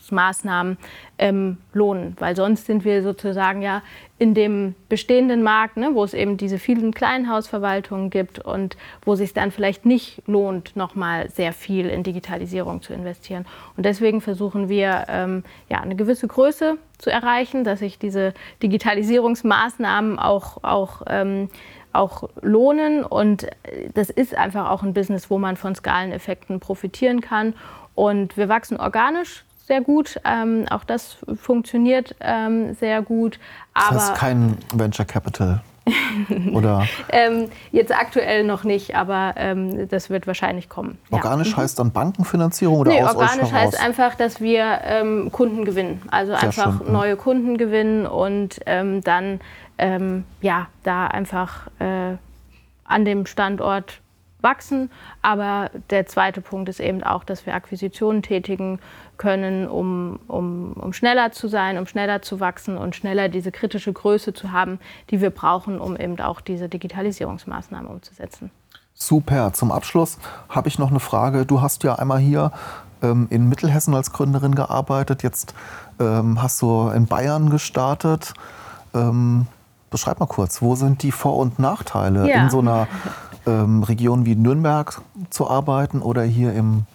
Digitalisierungsmaßnahmen 0.09 0.77
ähm, 1.17 1.57
lohnen. 1.73 2.15
Weil 2.19 2.35
sonst 2.35 2.65
sind 2.65 2.85
wir 2.85 3.03
sozusagen 3.03 3.61
ja 3.61 3.81
in 4.17 4.33
dem 4.33 4.75
bestehenden 4.89 5.43
Markt, 5.43 5.77
ne, 5.77 5.91
wo 5.93 6.03
es 6.03 6.13
eben 6.13 6.37
diese 6.37 6.59
vielen 6.59 6.93
Kleinhausverwaltungen 6.93 8.09
gibt 8.09 8.39
und 8.39 8.75
wo 9.03 9.15
sich 9.15 9.33
dann 9.33 9.51
vielleicht 9.51 9.85
nicht 9.85 10.21
lohnt, 10.27 10.75
nochmal 10.75 11.29
sehr 11.29 11.53
viel 11.53 11.87
in 11.87 12.03
Digitalisierung 12.03 12.81
zu 12.81 12.93
investieren. 12.93 13.45
Und 13.77 13.85
deswegen 13.85 14.21
versuchen 14.21 14.67
wir, 14.67 15.05
ähm, 15.07 15.43
ja, 15.69 15.79
eine 15.79 15.95
gewisse 15.95 16.27
Größe 16.27 16.77
zu 16.97 17.09
erreichen, 17.09 17.63
dass 17.63 17.79
sich 17.79 17.97
diese 17.97 18.33
Digitalisierungsmaßnahmen 18.61 20.19
auch, 20.19 20.63
auch 20.63 21.03
ähm, 21.07 21.49
auch 21.91 22.29
lohnen. 22.41 23.03
Und 23.03 23.47
das 23.95 24.09
ist 24.09 24.35
einfach 24.35 24.69
auch 24.69 24.83
ein 24.83 24.93
Business, 24.93 25.29
wo 25.31 25.39
man 25.39 25.55
von 25.55 25.73
Skaleneffekten 25.73 26.59
profitieren 26.59 27.21
kann. 27.21 27.55
Und 27.95 28.37
wir 28.37 28.47
wachsen 28.47 28.79
organisch 28.79 29.43
sehr 29.69 29.81
gut. 29.81 30.19
Ähm, 30.25 30.65
auch 30.71 30.83
das 30.83 31.17
funktioniert 31.41 32.15
ähm, 32.19 32.73
sehr 32.73 33.03
gut. 33.03 33.39
Aber 33.75 33.93
das 33.93 34.09
heißt 34.09 34.19
kein 34.19 34.57
Venture 34.73 35.05
Capital. 35.05 35.61
Oder? 36.53 36.87
ähm, 37.09 37.49
jetzt 37.71 37.95
aktuell 37.95 38.43
noch 38.43 38.63
nicht, 38.63 38.95
aber 38.95 39.35
ähm, 39.37 39.87
das 39.87 40.09
wird 40.09 40.27
wahrscheinlich 40.27 40.69
kommen. 40.69 40.97
Organisch 41.11 41.51
ja. 41.51 41.57
Mhm. 41.57 41.61
heißt 41.61 41.79
dann 41.79 41.91
Bankenfinanzierung 41.91 42.79
oder 42.79 42.91
nee, 42.91 43.01
aus 43.01 43.15
Organisch 43.15 43.51
heißt 43.51 43.79
einfach, 43.79 44.15
dass 44.15 44.41
wir 44.41 44.81
ähm, 44.83 45.31
Kunden 45.31 45.65
gewinnen. 45.65 46.01
Also 46.11 46.33
Sehr 46.33 46.43
einfach 46.43 46.77
schön. 46.79 46.87
Mhm. 46.87 46.93
neue 46.93 47.15
Kunden 47.15 47.57
gewinnen 47.57 48.05
und 48.05 48.59
ähm, 48.65 49.03
dann 49.03 49.39
ja, 50.41 50.67
da 50.83 51.07
einfach 51.07 51.67
äh, 51.79 52.17
an 52.83 53.05
dem 53.05 53.25
Standort 53.25 54.01
wachsen. 54.41 54.91
Aber 55.21 55.71
der 55.89 56.05
zweite 56.05 56.41
Punkt 56.41 56.69
ist 56.69 56.79
eben 56.79 57.03
auch, 57.03 57.23
dass 57.23 57.45
wir 57.45 57.53
Akquisitionen 57.53 58.21
tätigen 58.21 58.79
können, 59.19 59.67
um, 59.67 60.19
um, 60.27 60.73
um 60.73 60.93
schneller 60.93 61.31
zu 61.31 61.47
sein, 61.47 61.77
um 61.77 61.85
schneller 61.85 62.23
zu 62.23 62.39
wachsen 62.39 62.77
und 62.77 62.95
schneller 62.95 63.29
diese 63.29 63.51
kritische 63.51 63.93
Größe 63.93 64.33
zu 64.33 64.51
haben, 64.51 64.79
die 65.11 65.21
wir 65.21 65.29
brauchen, 65.29 65.79
um 65.79 65.95
eben 65.95 66.19
auch 66.19 66.41
diese 66.41 66.69
Digitalisierungsmaßnahmen 66.69 67.87
umzusetzen. 67.87 68.49
Super. 68.95 69.53
Zum 69.53 69.71
Abschluss 69.71 70.17
habe 70.49 70.67
ich 70.67 70.79
noch 70.79 70.89
eine 70.89 70.99
Frage. 70.99 71.45
Du 71.45 71.61
hast 71.61 71.83
ja 71.83 71.95
einmal 71.95 72.19
hier 72.19 72.51
ähm, 73.03 73.27
in 73.29 73.47
Mittelhessen 73.47 73.93
als 73.93 74.11
Gründerin 74.11 74.55
gearbeitet. 74.55 75.21
Jetzt 75.21 75.53
ähm, 75.99 76.41
hast 76.41 76.61
du 76.61 76.89
in 76.89 77.05
Bayern 77.05 77.49
gestartet. 77.49 78.33
Ähm, 78.93 79.47
beschreib 79.91 80.19
mal 80.19 80.25
kurz, 80.27 80.61
wo 80.61 80.75
sind 80.75 81.03
die 81.03 81.11
Vor- 81.11 81.37
und 81.37 81.59
Nachteile 81.59 82.27
ja. 82.27 82.43
in 82.43 82.49
so 82.49 82.59
einer 82.59 82.87
ähm, 83.45 83.83
Region 83.83 84.25
wie 84.25 84.35
Nürnberg 84.35 85.01
zu 85.29 85.49
arbeiten 85.49 86.01
oder 86.01 86.23
hier 86.23 86.53
im 86.53 86.85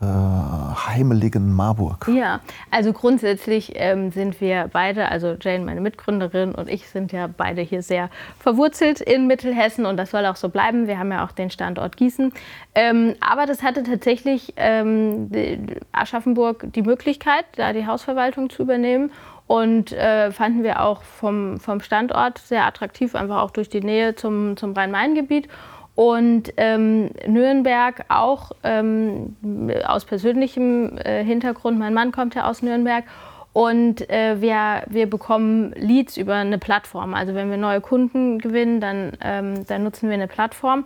äh, 0.00 0.04
heimeligen 0.04 1.52
Marburg? 1.52 2.08
Ja, 2.08 2.40
also 2.70 2.92
grundsätzlich 2.92 3.72
ähm, 3.74 4.10
sind 4.10 4.40
wir 4.40 4.68
beide, 4.72 5.08
also 5.10 5.36
Jane, 5.40 5.64
meine 5.64 5.80
Mitgründerin 5.80 6.54
und 6.54 6.68
ich 6.68 6.88
sind 6.88 7.12
ja 7.12 7.28
beide 7.34 7.62
hier 7.62 7.82
sehr 7.82 8.10
verwurzelt 8.38 9.00
in 9.00 9.26
Mittelhessen 9.26 9.86
und 9.86 9.96
das 9.96 10.10
soll 10.10 10.26
auch 10.26 10.36
so 10.36 10.48
bleiben. 10.48 10.86
Wir 10.86 10.98
haben 10.98 11.12
ja 11.12 11.24
auch 11.24 11.32
den 11.32 11.50
Standort 11.50 11.96
Gießen. 11.96 12.32
Ähm, 12.74 13.14
aber 13.20 13.46
das 13.46 13.62
hatte 13.62 13.82
tatsächlich 13.82 14.52
ähm, 14.56 15.30
Aschaffenburg 15.92 16.66
die 16.74 16.82
Möglichkeit, 16.82 17.44
da 17.56 17.72
die 17.72 17.86
Hausverwaltung 17.86 18.50
zu 18.50 18.62
übernehmen 18.62 19.10
und 19.46 19.92
äh, 19.92 20.32
fanden 20.32 20.64
wir 20.64 20.82
auch 20.82 21.02
vom, 21.02 21.60
vom 21.60 21.80
Standort 21.80 22.38
sehr 22.38 22.66
attraktiv, 22.66 23.14
einfach 23.14 23.42
auch 23.42 23.50
durch 23.50 23.68
die 23.68 23.80
Nähe 23.80 24.14
zum, 24.16 24.56
zum 24.56 24.72
Rhein-Main-Gebiet. 24.72 25.48
Und 25.96 26.52
ähm, 26.58 27.10
Nürnberg 27.26 28.04
auch 28.08 28.52
ähm, 28.62 29.34
aus 29.86 30.04
persönlichem 30.04 30.98
äh, 30.98 31.24
Hintergrund, 31.24 31.78
mein 31.78 31.94
Mann 31.94 32.12
kommt 32.12 32.34
ja 32.34 32.48
aus 32.48 32.62
Nürnberg 32.62 33.04
und 33.54 34.10
äh, 34.10 34.42
wir, 34.42 34.82
wir 34.88 35.08
bekommen 35.08 35.72
Leads 35.74 36.18
über 36.18 36.34
eine 36.34 36.58
Plattform. 36.58 37.14
Also 37.14 37.34
wenn 37.34 37.48
wir 37.50 37.56
neue 37.56 37.80
Kunden 37.80 38.38
gewinnen, 38.38 38.82
dann, 38.82 39.12
ähm, 39.22 39.66
dann 39.66 39.82
nutzen 39.82 40.10
wir 40.10 40.14
eine 40.14 40.28
Plattform. 40.28 40.84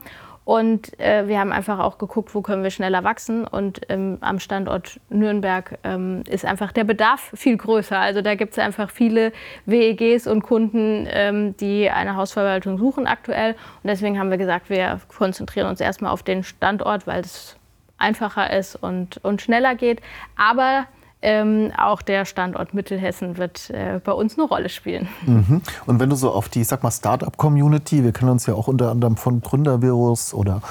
Und 0.50 0.98
äh, 0.98 1.28
wir 1.28 1.38
haben 1.38 1.52
einfach 1.52 1.78
auch 1.78 1.96
geguckt, 1.96 2.34
wo 2.34 2.40
können 2.42 2.64
wir 2.64 2.72
schneller 2.72 3.04
wachsen. 3.04 3.46
Und 3.46 3.82
ähm, 3.88 4.18
am 4.20 4.40
Standort 4.40 4.98
Nürnberg 5.08 5.78
ähm, 5.84 6.24
ist 6.28 6.44
einfach 6.44 6.72
der 6.72 6.82
Bedarf 6.82 7.30
viel 7.36 7.56
größer. 7.56 7.96
Also 7.96 8.20
da 8.20 8.34
gibt 8.34 8.54
es 8.54 8.58
einfach 8.58 8.90
viele 8.90 9.30
WEGs 9.66 10.26
und 10.26 10.42
Kunden, 10.42 11.06
ähm, 11.08 11.56
die 11.58 11.88
eine 11.88 12.16
Hausverwaltung 12.16 12.78
suchen 12.78 13.06
aktuell. 13.06 13.52
Und 13.52 13.90
deswegen 13.90 14.18
haben 14.18 14.32
wir 14.32 14.38
gesagt, 14.38 14.70
wir 14.70 15.00
konzentrieren 15.16 15.68
uns 15.68 15.80
erstmal 15.80 16.10
auf 16.10 16.24
den 16.24 16.42
Standort, 16.42 17.06
weil 17.06 17.20
es 17.20 17.56
einfacher 17.98 18.52
ist 18.52 18.74
und, 18.74 19.24
und 19.24 19.42
schneller 19.42 19.76
geht. 19.76 20.00
Aber 20.36 20.88
ähm, 21.22 21.72
auch 21.76 22.00
der 22.00 22.24
Standort 22.24 22.72
Mittelhessen 22.72 23.37
wird 23.37 23.70
äh, 23.70 24.00
bei 24.02 24.12
uns 24.12 24.38
eine 24.38 24.48
Rolle 24.48 24.68
spielen. 24.68 25.09
Mhm. 25.26 25.61
Und 25.87 26.00
wenn 26.00 26.09
du 26.09 26.16
so 26.16 26.30
auf 26.30 26.48
die, 26.48 26.64
sag 26.64 26.83
mal, 26.83 26.90
Startup-Community, 26.90 28.04
wir 28.04 28.12
kennen 28.12 28.30
uns 28.30 28.46
ja 28.46 28.54
auch 28.54 28.68
unter 28.68 28.90
anderem 28.90 29.16
von 29.16 29.40
Gründervirus 29.42 30.33
oder 30.33 30.62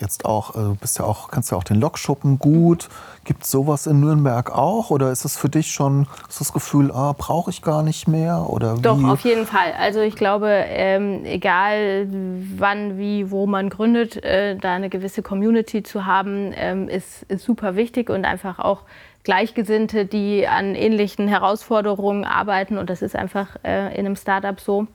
jetzt 0.00 0.26
auch, 0.26 0.56
äh, 0.56 0.74
bist 0.78 0.98
ja 0.98 1.04
auch, 1.06 1.30
kannst 1.30 1.50
ja 1.50 1.56
auch 1.56 1.64
den 1.64 1.80
Lokschuppen 1.80 2.38
gut. 2.38 2.88
Gibt 3.24 3.44
es 3.44 3.50
sowas 3.50 3.86
in 3.86 4.00
Nürnberg 4.00 4.52
auch? 4.52 4.90
Oder 4.90 5.10
ist 5.10 5.24
es 5.24 5.38
für 5.38 5.48
dich 5.48 5.70
schon 5.70 6.06
ist 6.28 6.40
das 6.40 6.52
Gefühl, 6.52 6.90
ah, 6.92 7.14
brauche 7.16 7.50
ich 7.50 7.62
gar 7.62 7.82
nicht 7.82 8.06
mehr? 8.06 8.50
Oder 8.50 8.76
wie? 8.76 8.82
Doch, 8.82 9.02
auf 9.04 9.20
jeden 9.20 9.46
Fall. 9.46 9.72
Also 9.78 10.00
ich 10.00 10.16
glaube, 10.16 10.48
ähm, 10.48 11.24
egal 11.24 12.08
wann, 12.56 12.98
wie, 12.98 13.30
wo 13.30 13.46
man 13.46 13.70
gründet, 13.70 14.22
äh, 14.22 14.56
da 14.56 14.74
eine 14.74 14.90
gewisse 14.90 15.22
Community 15.22 15.82
zu 15.82 16.04
haben, 16.04 16.52
ähm, 16.54 16.88
ist, 16.88 17.22
ist 17.28 17.44
super 17.44 17.76
wichtig 17.76 18.10
und 18.10 18.26
einfach 18.26 18.58
auch 18.58 18.82
Gleichgesinnte, 19.24 20.04
die 20.04 20.46
an 20.46 20.74
ähnlichen 20.74 21.28
Herausforderungen 21.28 22.24
arbeiten. 22.24 22.78
Und 22.78 22.90
das 22.90 23.02
ist 23.02 23.16
einfach 23.16 23.56
äh, 23.64 23.92
in 23.94 24.06
einem 24.06 24.16
Startup 24.16 24.60
so. 24.60 24.86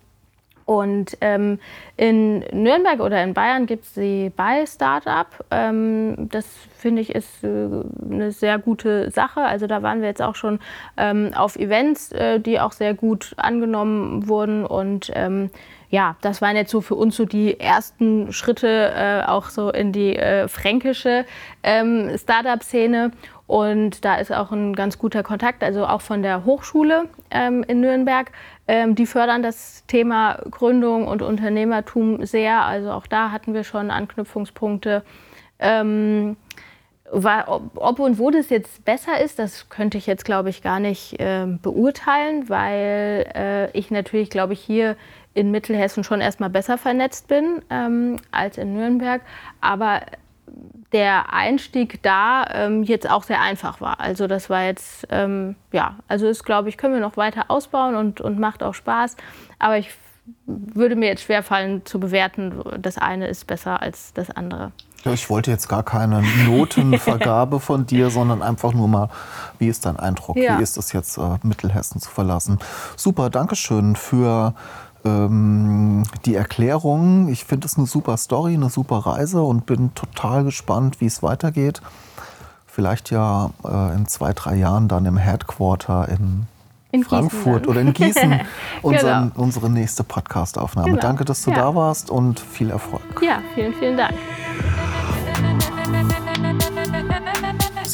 Und 0.70 1.18
ähm, 1.22 1.58
in 1.98 2.42
Nürnberg 2.52 3.00
oder 3.00 3.24
in 3.24 3.34
Bayern 3.34 3.66
gibt 3.66 3.86
es 3.86 3.94
die 3.94 4.30
Buy 4.30 4.68
Startup. 4.68 5.26
Ähm, 5.50 6.30
das 6.30 6.46
finde 6.78 7.02
ich 7.02 7.16
ist 7.16 7.44
äh, 7.44 7.48
eine 7.48 8.32
sehr 8.32 8.60
gute 8.60 9.10
Sache. 9.10 9.42
Also 9.42 9.66
da 9.66 9.82
waren 9.82 10.02
wir 10.02 10.10
jetzt 10.10 10.22
auch 10.22 10.36
schon 10.36 10.60
ähm, 10.96 11.32
auf 11.36 11.56
Events, 11.56 12.12
äh, 12.12 12.40
die 12.40 12.60
auch 12.60 12.72
sehr 12.72 12.94
gut 12.94 13.34
angenommen 13.38 14.28
wurden. 14.28 14.64
Und 14.64 15.10
ähm, 15.16 15.50
ja, 15.90 16.18
das 16.22 16.40
waren 16.40 16.56
jetzt 16.56 16.70
so 16.70 16.82
für 16.82 16.94
uns 16.94 17.16
so 17.16 17.26
die 17.26 17.60
ersten 17.60 18.32
Schritte 18.32 18.94
äh, 18.96 19.24
auch 19.28 19.50
so 19.50 19.72
in 19.72 19.92
die 19.92 20.18
äh, 20.18 20.48
fränkische 20.48 21.26
ähm, 21.64 22.16
Startup-Szene. 22.16 23.10
Und 23.50 24.06
da 24.06 24.18
ist 24.18 24.32
auch 24.32 24.52
ein 24.52 24.76
ganz 24.76 25.00
guter 25.00 25.24
Kontakt, 25.24 25.64
also 25.64 25.88
auch 25.88 26.02
von 26.02 26.22
der 26.22 26.46
Hochschule 26.46 27.06
ähm, 27.32 27.66
in 27.68 27.82
Nürnberg. 27.82 28.32
Ähm, 28.68 28.94
die 28.94 29.08
fördern 29.08 29.42
das 29.42 29.84
Thema 29.88 30.38
Gründung 30.52 31.08
und 31.08 31.24
Unternehmertum 31.24 32.24
sehr. 32.28 32.62
Also 32.62 32.92
auch 32.92 33.08
da 33.08 33.32
hatten 33.32 33.56
wir 33.56 33.64
schon 33.64 33.90
Anknüpfungspunkte. 33.90 35.04
Ähm, 35.58 36.38
ob 37.12 37.98
und 37.98 38.20
wo 38.20 38.30
das 38.30 38.52
jetzt 38.52 38.86
besser 38.86 39.20
ist, 39.20 39.40
das 39.40 39.68
könnte 39.68 39.98
ich 39.98 40.06
jetzt, 40.06 40.26
glaube 40.26 40.52
ich, 40.52 40.62
gar 40.62 40.80
nicht 40.80 41.20
äh, 41.20 41.48
beurteilen, 41.48 42.50
weil 42.50 43.32
äh, 43.34 43.72
ich 43.76 43.90
natürlich, 43.90 44.30
glaube 44.30 44.54
ich, 44.54 44.60
hier 44.60 44.96
in 45.34 45.50
Mittelhessen 45.50 46.04
schon 46.04 46.22
erstmal 46.22 46.52
besser 46.52 46.78
vernetzt 46.78 47.28
bin 47.28 47.64
ähm, 47.72 48.18
als 48.30 48.60
in 48.60 48.76
Nürnberg. 48.76 49.24
Aber 49.60 50.02
der 50.92 51.34
Einstieg 51.34 52.02
da 52.02 52.46
ähm, 52.52 52.84
jetzt 52.84 53.10
auch 53.10 53.24
sehr 53.24 53.42
einfach 53.42 53.82
war. 53.82 54.00
Also 54.00 54.28
das 54.28 54.50
war 54.50 54.64
jetzt, 54.64 55.08
ähm, 55.10 55.56
ja, 55.72 55.96
also 56.08 56.28
ist, 56.28 56.44
glaube 56.44 56.70
ich, 56.70 56.78
können 56.78 56.94
wir 56.94 57.02
noch 57.02 57.18
weiter 57.18 57.46
ausbauen 57.50 57.96
und, 57.96 58.22
und 58.22 58.40
macht 58.40 58.64
auch 58.64 58.74
Spaß. 58.74 59.16
Aber 59.60 59.78
ich 59.78 59.92
würde 60.46 60.96
mir 60.96 61.08
jetzt 61.08 61.24
schwerfallen 61.24 61.86
zu 61.86 62.00
bewerten, 62.00 62.62
das 62.80 62.98
eine 62.98 63.28
ist 63.28 63.48
besser 63.48 63.82
als 63.82 64.14
das 64.14 64.30
andere. 64.30 64.72
Ja, 65.06 65.14
ich 65.14 65.30
wollte 65.30 65.50
jetzt 65.50 65.70
gar 65.70 65.84
keine 65.84 66.22
Notenvergabe 66.46 67.60
von 67.62 67.86
dir, 67.86 68.10
sondern 68.10 68.42
einfach 68.42 68.74
nur 68.74 68.88
mal, 68.88 69.10
wie 69.58 69.70
ist 69.70 69.86
dein 69.86 69.98
Eindruck? 69.98 70.36
Ja. 70.36 70.60
Wie 70.60 70.64
ist 70.64 70.78
es 70.78 70.92
jetzt, 70.92 71.18
äh, 71.18 71.38
Mittelhessen 71.44 72.02
zu 72.02 72.10
verlassen? 72.10 72.60
Super, 72.98 73.30
Dankeschön 73.30 73.96
für 73.96 74.54
ähm, 75.06 76.04
die 76.26 76.36
Erklärung. 76.36 77.30
Ich 77.30 77.46
finde 77.46 77.68
es 77.68 77.78
eine 77.78 77.88
super 77.88 78.18
Story, 78.18 78.54
eine 78.54 78.70
super 78.70 78.98
Reise 78.98 79.42
und 79.42 79.66
bin 79.66 79.94
total 79.96 80.44
gespannt, 80.44 81.02
wie 81.02 81.06
es 81.06 81.24
weitergeht. 81.24 81.82
Vielleicht 82.68 83.12
ja 83.12 83.52
äh, 83.64 83.96
in 83.96 84.08
zwei, 84.08 84.34
drei 84.34 84.56
Jahren 84.56 84.88
dann 84.88 85.06
im 85.06 85.18
Headquarter 85.18 86.08
in, 86.10 86.48
in 86.92 87.04
Frankfurt 87.04 87.68
oder 87.68 87.82
in 87.82 87.94
Gießen 87.94 88.42
unseren, 88.82 89.32
genau. 89.32 89.44
unsere 89.44 89.70
nächste 89.70 90.04
Podcast-Aufnahme. 90.04 90.92
Genau. 90.92 91.02
Danke, 91.02 91.26
dass 91.26 91.44
du 91.44 91.52
ja. 91.52 91.58
da 91.58 91.76
warst 91.76 92.10
und 92.10 92.40
viel 92.40 92.70
Erfolg. 92.70 93.22
Ja, 93.22 93.42
vielen, 93.54 93.74
vielen 93.74 93.98
Dank. 93.98 94.16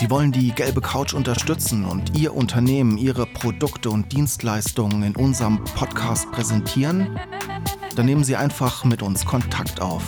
Sie 0.06 0.12
wollen 0.12 0.32
die 0.32 0.52
gelbe 0.52 0.82
Couch 0.82 1.16
unterstützen 1.16 1.84
und 1.84 2.16
Ihr 2.16 2.36
Unternehmen, 2.36 3.00
Ihre 3.00 3.26
Produkte 3.26 3.90
und 3.90 4.12
Dienstleistungen 4.12 5.02
in 5.02 5.16
unserem 5.16 5.64
Podcast 5.64 6.32
präsentieren? 6.32 7.20
Dann 7.96 8.06
nehmen 8.06 8.24
Sie 8.24 8.36
einfach 8.36 8.84
mit 8.84 9.02
uns 9.02 9.26
Kontakt 9.26 9.82
auf. 9.82 10.04